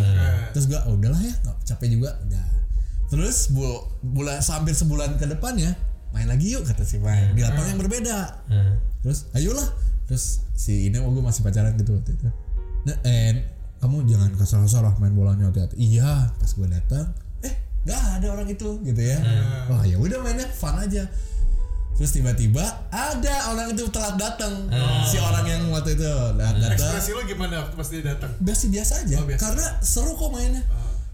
[0.50, 2.46] terus gue oh, udahlah ya nggak capek juga udah
[3.10, 3.66] terus bu
[4.06, 5.74] bulan hampir sebulan ke depan ya
[6.14, 8.18] main lagi yuk kata si main di lapangan yang berbeda.
[9.06, 9.68] Terus ayolah.
[10.10, 12.26] Terus si ini mau gue masih pacaran gitu waktu itu.
[12.90, 13.46] Nah, eh
[13.80, 15.78] kamu jangan kasar-kasar lah main bolanya hati-hati.
[15.78, 17.14] Iya pas gue datang.
[17.46, 17.54] Eh
[17.86, 19.22] nggak ada orang itu gitu ya.
[19.70, 21.06] Wah ya udah mainnya fun aja.
[21.94, 24.66] Terus tiba-tiba ada orang itu telat datang.
[25.06, 26.74] Si orang yang waktu itu telat datang.
[26.74, 28.32] Ekspresi lo gimana waktu pas dia datang?
[28.42, 29.16] biasa biasa aja.
[29.22, 29.42] Oh, biasa.
[29.46, 30.64] karena seru kok mainnya.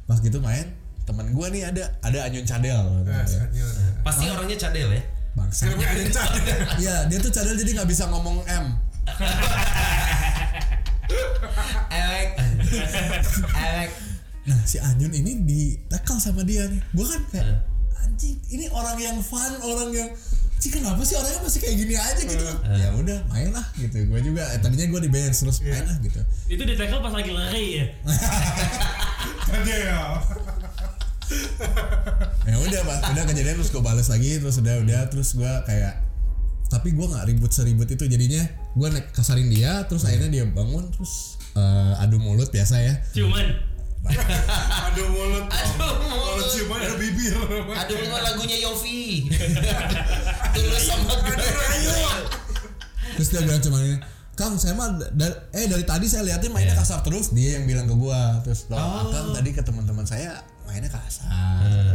[0.07, 3.69] Pas gitu main teman gue nih ada ada Anyun Cadel Eh, Spanyol.
[4.01, 5.01] Pasti orangnya cadel ya.
[5.33, 6.07] bangsa yang cadel?
[6.81, 8.65] Iya dia tuh cadel jadi nggak bisa ngomong M
[11.91, 12.29] Elek.
[13.63, 13.89] Elek.
[14.45, 16.81] Nah si Anyun ini di tackle sama dia nih.
[16.91, 17.61] Gue kan kayak
[17.99, 20.09] anjing ini orang yang fun, orang yang
[20.55, 22.57] Cik kenapa sih orangnya masih kayak gini aja gitu kan?
[22.73, 24.01] Ya udah main lah gitu.
[24.07, 26.17] Gue juga eh, tadinya gue di bench terus main lah gitu.
[26.47, 27.85] Itu di tackle pas lagi lari ya.
[29.45, 29.83] Cadel.
[29.83, 29.99] Ya
[32.65, 36.01] udah pak, udah kejadian terus gue balas lagi terus udah udah terus gue kayak
[36.65, 38.41] tapi gue nggak ribut seribut itu jadinya
[38.73, 43.75] gue naik kasarin dia terus akhirnya dia bangun terus eh, adu mulut biasa ya Cuman
[44.85, 45.49] Aduh mulut.
[45.49, 46.45] Kalau mulut.
[46.53, 47.33] ciuman ada bibir.
[47.73, 49.25] Aduh lu lagunya Yofi.
[50.53, 51.33] Tulus sama gue.
[53.15, 53.97] terus dia bilang cuma ini
[54.35, 57.87] Kang saya mah da- eh dari tadi saya liatin mainnya kasar terus dia yang bilang
[57.87, 61.31] ke gua terus loh Kang tadi ke teman-teman saya mainnya kasar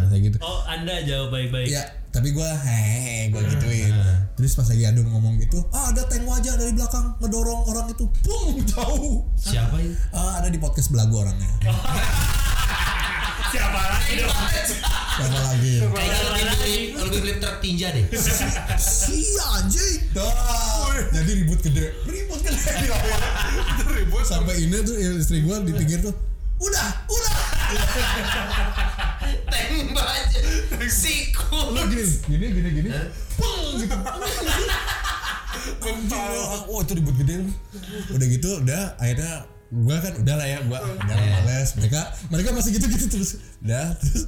[0.09, 1.69] kayak gitu oh Anda jawab baik-baik.
[1.69, 3.93] Iya, tapi gua hehehe gua gituin.
[4.35, 8.09] Terus pas lagi Adun ngomong gitu, ah ada tank wajah dari belakang ngedorong orang itu,
[8.25, 9.23] pung jauh.
[9.37, 9.93] Siapa ini?
[10.11, 11.51] Ah, ada di podcast belagu orangnya.
[13.51, 14.31] Siapa lagi dong?
[14.31, 15.75] Siapa lagi?
[15.83, 18.05] Kayaknya lebih beli lebih beli truk tinja deh.
[18.79, 20.15] Si anjing.
[20.15, 20.95] Dah.
[21.11, 21.91] Jadi ribut gede.
[22.07, 22.59] Ribut gede.
[23.75, 24.23] Itu ribut.
[24.23, 26.15] Sampai ini tuh istri gua di pinggir tuh,
[26.63, 27.35] udah, udah.
[29.51, 30.39] Tembak aja.
[30.87, 31.75] Siku.
[31.75, 32.91] Lu gini, gini, gini, gini.
[33.35, 33.97] Pung gitu.
[36.71, 37.43] Oh itu ribut gede.
[38.15, 39.43] Udah gitu udah akhirnya
[39.73, 41.69] gua kan udah lah ya gua udah males.
[41.75, 43.31] Mereka mereka masih gitu gitu terus.
[43.61, 44.27] Udah terus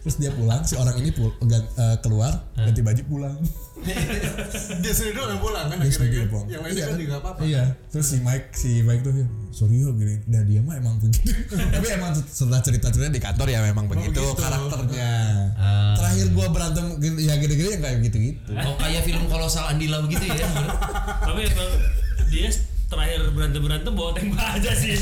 [0.00, 3.36] terus dia pulang si orang ini pul, gan- eh, keluar ganti baju pulang.
[4.80, 6.28] Dia sendiri doang yang pulang kan dia akhirnya sendiri kan.
[6.30, 7.40] pulang Yang lainnya Iya kan juga apa-apa.
[7.42, 9.12] iya terus si Mike si Mike tuh
[9.50, 10.20] sorry yo gini.
[10.26, 11.32] Dah dia mah emang begitu.
[11.74, 14.36] Tapi emang setelah cerita cerita di kantor ya memang begitu begitu.
[14.36, 15.12] karakternya.
[15.54, 15.92] Ah.
[15.94, 20.00] terakhir gua berantem gini- ya gede-gede yang kayak gitu gitu Oh kayak film kolosal Andila
[20.00, 20.44] begitu ya.
[21.24, 21.70] Tapi emang
[22.26, 22.48] dia
[22.90, 24.98] terakhir berantem berantem bawa tembak aja sih.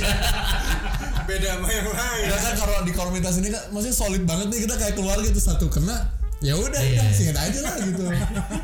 [1.25, 2.25] Beda sama yang lain.
[2.25, 5.41] Ya kan kalau di komunitas ini kan maksudnya solid banget nih kita kayak keluarga itu
[5.41, 7.01] satu kena ya udah Iya.
[7.01, 8.05] udah singkat aja lah gitu.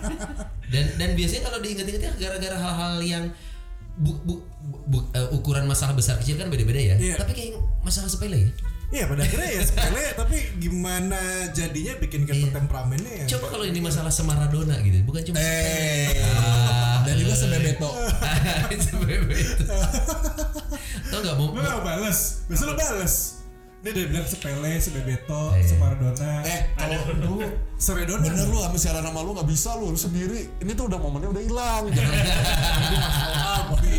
[0.72, 3.24] Dan dan biasanya kalau diingat-ingat ya gara-gara hal-hal yang
[3.94, 6.96] bu, bu, bu- bu- eh, ukuran masalah besar kecil kan beda-beda ya.
[6.96, 7.14] Iya.
[7.16, 8.50] Tapi kayak masalah sepele ya.
[8.88, 11.18] Iya pada akhirnya ya sepele tapi gimana
[11.50, 13.26] jadinya bikin kayak temperamennya ya.
[13.34, 17.90] Coba kalau ini masalah semaradona gitu, bukan cuma eh Ah, dan juga sebebeto.
[18.70, 19.64] Sebebe itu.
[21.04, 23.14] Tau gak mau, Lu gak balas, biasa lu balas.
[23.84, 25.64] Ini udah bilang sepele, sebebeto, Iya.
[25.66, 26.30] semaradona.
[26.42, 27.34] Eh kalau lu
[27.76, 28.24] Seredona.
[28.24, 30.48] bener lu sama siaran sama lu nggak bisa lu, lu sendiri.
[30.56, 31.82] Ini tuh udah momennya udah hilang.
[31.90, 32.16] Jangan
[33.68, 33.92] Abi.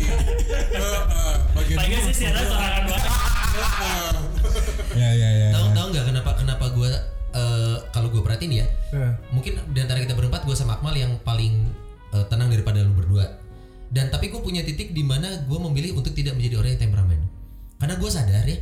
[0.72, 1.02] Heeh,
[1.54, 3.12] Bagian Lagi sih siaran sorangan banget.
[4.96, 5.48] Ya ya ya.
[5.52, 6.90] tahu tahu nggak kenapa kenapa gue
[7.92, 9.12] kalau gue perhatiin ya Heeh.
[9.32, 11.68] mungkin di antara kita berempat gue sama Akmal yang paling
[12.16, 13.28] eh, tenang daripada lu berdua.
[13.86, 17.20] Dan tapi gue punya titik di mana gue memilih untuk tidak menjadi orang yang temperamen.
[17.76, 18.58] Karena gue sadar ya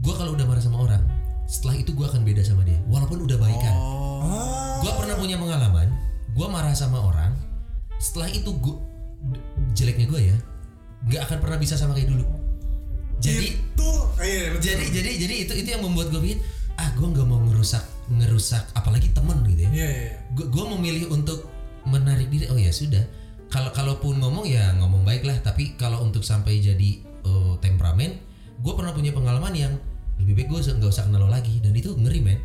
[0.00, 1.02] gue kalau udah marah sama orang
[1.46, 3.74] setelah itu gue akan beda sama dia walaupun udah baikan
[4.82, 5.88] gue pernah punya pengalaman
[6.34, 7.36] gue marah sama orang
[8.00, 8.76] setelah itu gue
[9.76, 10.36] jeleknya gue ya
[11.06, 12.24] nggak akan pernah bisa sama kayak dulu
[13.26, 14.62] jadi itu iya, betul.
[14.62, 16.38] jadi jadi jadi itu itu yang membuat gue pikir
[16.74, 19.88] ah gue nggak mau ngerusak ngerusak apalagi temen gitu ya Iya, iya.
[20.04, 20.14] iya.
[20.30, 21.48] gue gue memilih untuk
[21.84, 23.04] menarik diri oh ya sudah
[23.46, 28.18] kalau kalaupun ngomong ya ngomong baik lah tapi kalau untuk sampai jadi eh, temperamen
[28.56, 29.72] gue pernah punya pengalaman yang
[30.16, 32.38] lebih baik gue nggak usah kenal lo lagi dan itu ngeri men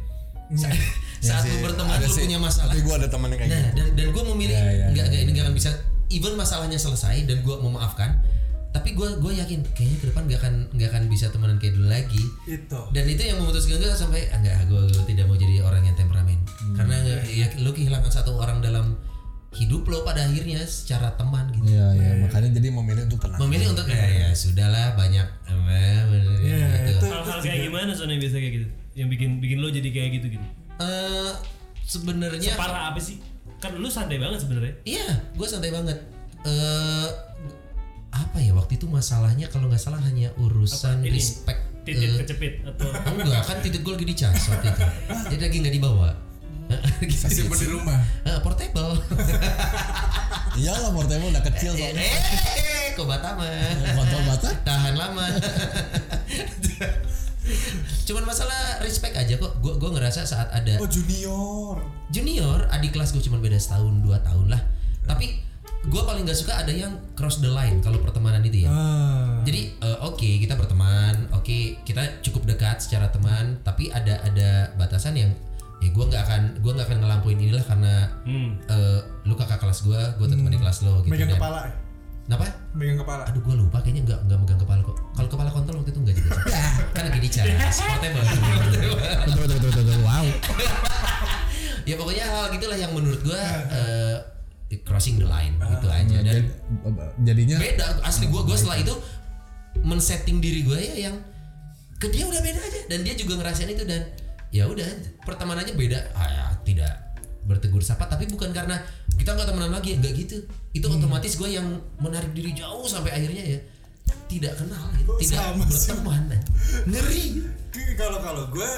[0.52, 0.74] Sa-
[1.22, 3.76] saat lu berteman lu punya masalah Tapi gua ada temen yang kayak nah gitu.
[3.76, 5.10] dan dan gue memilih Ya, ya, nggak ya.
[5.10, 5.70] nggak- ini nggak akan bisa
[6.10, 8.18] even masalahnya selesai dan gue memaafkan
[8.70, 11.90] tapi gue gue yakin kayaknya ke depan nggak akan nggak akan bisa temenan kayak dulu
[11.90, 12.22] lagi.
[12.46, 12.80] Itu.
[12.94, 16.38] dan itu yang memutuskan gue sampai "Ah, enggak gue, tidak mau jadi orang yang temperamen.
[16.38, 16.76] Hmm.
[16.78, 16.96] karena
[17.26, 18.94] ya lu kehilangan satu orang dalam
[19.58, 21.74] hidup lo pada akhirnya secara teman gitu.
[21.74, 22.10] Iya iya.
[22.22, 23.40] Makanya jadi memilih untuk tenang.
[23.42, 26.02] memilih untuk ya, ya sudahlah banyak eh,
[26.46, 27.02] Iya, gitu.
[27.02, 27.06] itu.
[27.10, 28.68] Hal-hal kayak gimana soalnya biasa kayak gitu?
[28.94, 30.46] Yang bikin bikin lo jadi kayak gitu gitu?
[30.78, 31.32] Eh,
[31.90, 33.18] sebenarnya parah apa sih?
[33.58, 34.74] Kan lu santai banget sebenarnya.
[34.86, 35.98] Iya, gue santai banget.
[36.46, 37.08] Eh
[38.10, 41.62] apa ya waktu itu masalahnya kalau nggak salah hanya urusan Apa, respect.
[41.86, 44.84] titit eh, kecepit atau enggak kan titik gue lagi dicas waktu itu.
[45.30, 46.10] Jadi lagi nggak dibawa.
[47.02, 47.50] gitu.
[47.50, 47.98] di rumah.
[48.24, 48.94] Eh, portable.
[50.60, 51.98] Iyalah portable udah kecil soalnya.
[51.98, 53.46] eh, kok Batama.
[53.96, 54.50] Kontol bata.
[54.62, 55.26] Tahan lama.
[58.06, 59.58] Cuman masalah respect aja kok.
[59.60, 61.82] Gue gue ngerasa saat ada Oh junior.
[62.10, 64.62] junior adik kelas gue cuma beda setahun dua tahun lah
[65.06, 65.42] tapi
[65.82, 69.40] gue paling gak suka ada yang cross the line kalau pertemanan itu ya Ah.
[69.42, 75.16] jadi eh, oke kita berteman oke kita cukup dekat secara teman tapi ada ada batasan
[75.16, 75.32] yang
[75.80, 78.50] ya gue nggak akan gue nggak akan ngelampuin inilah karena hmm.
[78.68, 81.62] eh, lu kakak kelas gue gue teman di kelas lo gitu Megang dan- kepala.
[81.64, 81.74] ya?
[82.30, 82.46] Kenapa?
[82.78, 83.24] Megang kepala.
[83.26, 85.02] Aduh gue lupa kayaknya nggak nggak megang kepala kok.
[85.18, 86.30] Kalau kepala kontol waktu itu nggak juga.
[86.94, 87.46] kan lagi dicas.
[87.82, 88.22] Portable.
[88.22, 88.94] Betul
[89.26, 89.82] betul betul betul.
[89.82, 89.98] betul.
[90.06, 90.26] Wow.
[91.90, 93.42] ya pokoknya hal gitulah yang menurut gue
[93.74, 94.16] eh,
[94.86, 96.18] crossing the line gitu aja.
[96.22, 96.50] dan Jadi-
[97.26, 98.94] Jadinya beda asli gue gue setelah itu
[99.82, 101.16] men-setting diri gue ya yang
[102.00, 102.80] ke dia udah beda aja.
[102.88, 104.08] Dan dia juga ngerasain itu dan
[104.50, 104.88] ya udah
[105.26, 106.00] pertemanannya beda.
[106.16, 106.94] Ah, ya, tidak
[107.44, 108.78] bertegur sapa tapi bukan karena
[109.18, 110.38] kita nggak temenan lagi nggak gitu.
[110.72, 111.66] Itu otomatis gue yang
[111.98, 113.60] menarik diri jauh sampai akhirnya ya
[114.30, 115.12] tidak kenal gitu.
[115.18, 115.60] Tidak sih?
[115.60, 116.24] berteman
[116.86, 117.26] ngeri.
[117.98, 118.70] Kalau kalau gue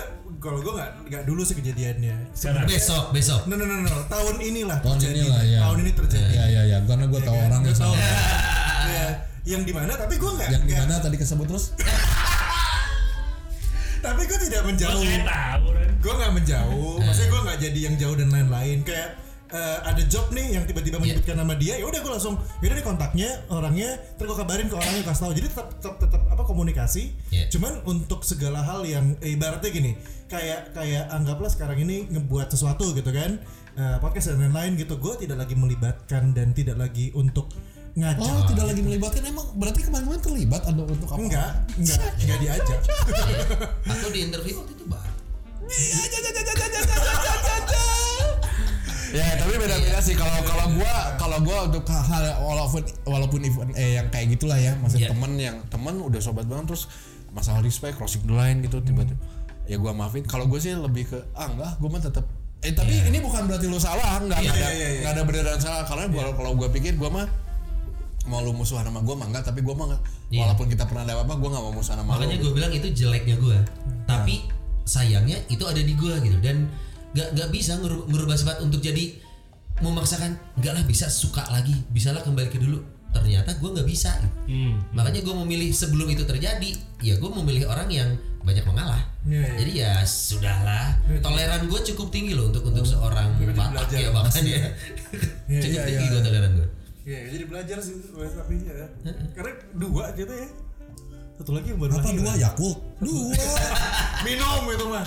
[0.42, 2.34] kalau gue nggak nggak dulu sih kejadiannya.
[2.34, 2.66] Sekarang.
[2.66, 5.22] besok besok No no no no tahun inilah Tahun terjadi.
[5.22, 5.60] inilah, ya.
[5.62, 6.32] Tahun ini terjadi.
[6.32, 7.94] ya ya ya karena gue tahu orang Gue yang tahu.
[7.94, 8.10] sama.
[8.82, 9.08] Ya,
[9.48, 10.50] yang di mana tapi gue nggak.
[10.50, 11.66] Yang di mana tadi kesebut terus?
[14.02, 14.98] Tapi gue tidak menjauh.
[15.22, 16.98] tahu kan Gue nggak menjauh.
[17.00, 18.82] Maksudnya gue nggak jadi yang jauh dan lain-lain.
[18.82, 19.10] Kayak
[19.52, 22.86] eh, ada job nih yang tiba-tiba menyebutkan nama dia, ya udah gue langsung, yaudah nih
[22.86, 25.34] kontaknya orangnya, terus gue kabarin ke orangnya kasih tahu.
[25.36, 27.12] Jadi tetap tetap, tetap apa komunikasi.
[27.30, 27.46] Iya.
[27.52, 29.92] Cuman untuk segala hal yang eh, ibaratnya gini,
[30.32, 33.38] kayak kayak anggaplah sekarang ini ngebuat sesuatu gitu kan,
[33.76, 34.96] eh, podcast dan lain-lain gitu.
[34.98, 37.52] Gue tidak lagi melibatkan dan tidak lagi untuk
[37.92, 38.24] ngajak.
[38.24, 41.20] Oh tidak lagi melibatkan emang berarti kemarin-kemarin terlibat atau untuk apa?
[41.20, 42.80] Enggak, enggak, enggak diajak.
[43.92, 45.12] aku di interview waktu itu bar
[49.12, 50.16] Ya tapi beda-beda sih.
[50.16, 54.72] Kalau kalau gua kalau gua untuk hal walaupun walaupun event eh yang kayak gitulah ya.
[54.80, 55.10] Masih Iya.
[55.12, 56.88] temen yang temen udah sobat banget terus
[57.30, 59.20] masalah respect crossing the line gitu tiba-tiba.
[59.68, 60.24] Ya gua maafin.
[60.24, 62.26] Kalau gue sih lebih ke ah enggak gua mah tetap
[62.62, 65.00] eh tapi ini bukan berarti lu salah enggak Iya, ada iya, iya, iya.
[65.02, 65.84] enggak ada benar dan salah.
[65.84, 67.28] Karena gua kalau gua pikir gua mah
[68.22, 70.02] mau lu musuhan sama gua mah enggak tapi gua mah enggak.
[70.32, 70.40] Iya.
[70.46, 73.36] walaupun kita pernah ada apa gua enggak mau musuhan sama makanya gue bilang itu jeleknya
[73.36, 73.58] gue
[74.08, 74.48] tapi
[74.82, 76.38] sayangnya itu ada di gue gitu.
[76.40, 76.72] Dan
[77.12, 79.16] nggak nggak bisa ngerubah sifat untuk jadi
[79.82, 82.80] memaksakan nggak lah bisa suka lagi bisa lah kembali ke dulu
[83.12, 84.12] ternyata gue nggak bisa
[84.48, 84.96] hmm.
[84.96, 86.72] makanya gue memilih sebelum itu terjadi
[87.04, 88.10] ya gue memilih orang yang
[88.42, 89.54] banyak mengalah Iya, iya.
[89.54, 94.00] jadi ya sudahlah toleran gue cukup tinggi loh untuk untuk seorang jadi batak belajar.
[94.02, 94.58] ya bahkan ya
[95.46, 96.14] Iya, cukup iya, tinggi iya.
[96.18, 96.68] gue toleran gue
[97.02, 98.86] Iya, jadi belajar sih tapi ya.
[99.34, 100.48] Karena dua gitu ya.
[101.34, 103.34] Satu lagi yang baru apa dua Yakult dua
[104.30, 105.06] Minum itu mah.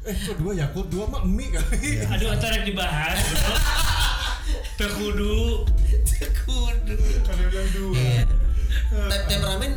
[0.00, 2.00] Eh, kok dua Yakult, dua mah mie kali.
[2.02, 3.20] aduh antara yang dibahas
[4.74, 5.68] terkudu
[6.40, 7.94] kudu Ada bilang dua.
[7.94, 8.22] Iya.
[9.06, 9.72] Tem- temperamen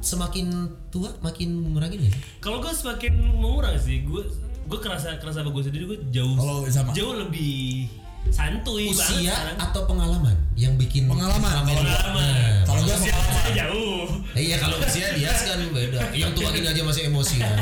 [0.00, 0.46] semakin
[0.90, 2.12] tua makin meragin ya?
[2.38, 4.02] Kalau gue semakin mengurang sih.
[4.02, 4.26] Gue
[4.64, 6.90] gue kerasa kerasa gue sendiri gue jauh Kalau sama.
[6.92, 7.88] jauh lebih
[8.32, 12.62] santuy banget usia sekarang atau pengalaman yang bikin Pengalaman, kalau pengalaman.
[12.64, 13.52] Kalau gua Usia pengalaman.
[13.54, 14.06] jauh.
[14.34, 15.98] Eh, iya kalau usia dia kan beda.
[16.22, 17.58] Yang tua gini aja masih emosi kan.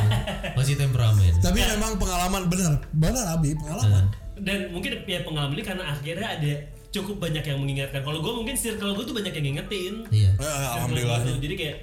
[0.56, 1.32] Masih temperamen.
[1.40, 4.04] Tapi memang pengalaman bener bener Abi pengalaman.
[4.42, 6.52] Dan mungkin ya pengalaman ini karena akhirnya ada
[6.92, 8.00] cukup banyak yang mengingatkan.
[8.04, 9.94] Kalau gue mungkin circle gue tuh banyak yang ngingetin.
[10.12, 10.30] Iya.
[10.36, 11.76] Eh, alhamdulillah jadi kayak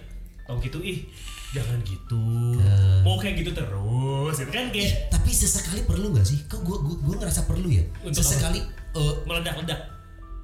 [0.49, 1.05] tau gitu ih
[1.49, 2.21] jangan gitu.
[2.61, 3.01] Nah.
[3.01, 4.69] mau kayak gitu terus itu kan?
[4.69, 6.45] Kayak tapi sesekali perlu nggak sih?
[6.45, 7.83] Kok gua gua, gua ngerasa perlu ya?
[8.05, 8.61] Untuk sesekali
[8.93, 9.79] eh, meledak-ledak.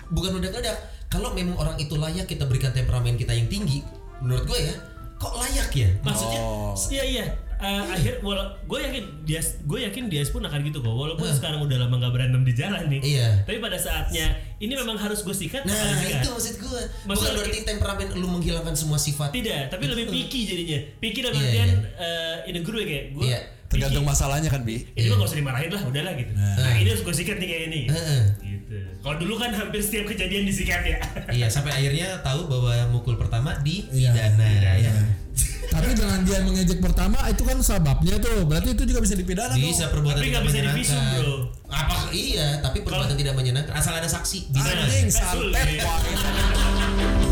[0.09, 0.77] bukan meledak-ledak.
[1.09, 3.85] Kalau memang orang itu layak kita berikan temperamen kita yang tinggi
[4.19, 4.75] menurut gue ya
[5.15, 5.89] kok layak ya?
[6.03, 6.73] Maksudnya Oh.
[6.91, 7.25] iya iya
[7.55, 10.91] Eh, akhir wala gue yakin dia gue yakin dia pun akan gitu kok.
[10.91, 13.01] Walaupun sekarang udah lama nggak berantem di jalan nih.
[13.01, 13.27] Iya.
[13.41, 14.27] tapi pada saatnya
[14.57, 16.19] ini memang harus gue sikat nah sikat.
[16.19, 19.31] itu maksud gue bukan Maksudnya- berarti temperamen lu menghilangkan semua sifat.
[19.31, 20.79] Tidak tapi lebih picky jadinya.
[20.97, 21.79] Picky dalam Iya, artian iya.
[22.43, 23.39] eh, in a good way kayak gue Iya.
[23.65, 24.83] tergantung masalahnya kan Bi.
[24.89, 26.31] Ini mah gak usah dimarahin lah udahlah gitu.
[26.31, 27.81] Nah, ini harus gue sikat nih kayak ini.
[27.87, 28.21] Heeh.
[28.67, 30.97] Gitu kalau dulu kan hampir setiap kejadian disikat ya
[31.37, 34.11] Iya sampai akhirnya tahu bahwa mukul pertama di Iya.
[34.11, 34.41] pidana.
[34.41, 34.81] Pidana.
[34.81, 34.93] Ya.
[35.65, 38.45] Tapi dengan dia mengejek pertama itu kan sebabnya tuh.
[38.45, 39.59] Berarti itu juga bisa dipidana tuh.
[39.59, 41.19] Bisa perbuatan Tapi tidak bisa divisum, menyenangkan.
[41.19, 41.35] bro.
[41.67, 44.69] Apa iya, tapi perbuatan tidak menyenangkan asal ada saksi bisa.
[44.71, 47.24] Anjing Kan santet.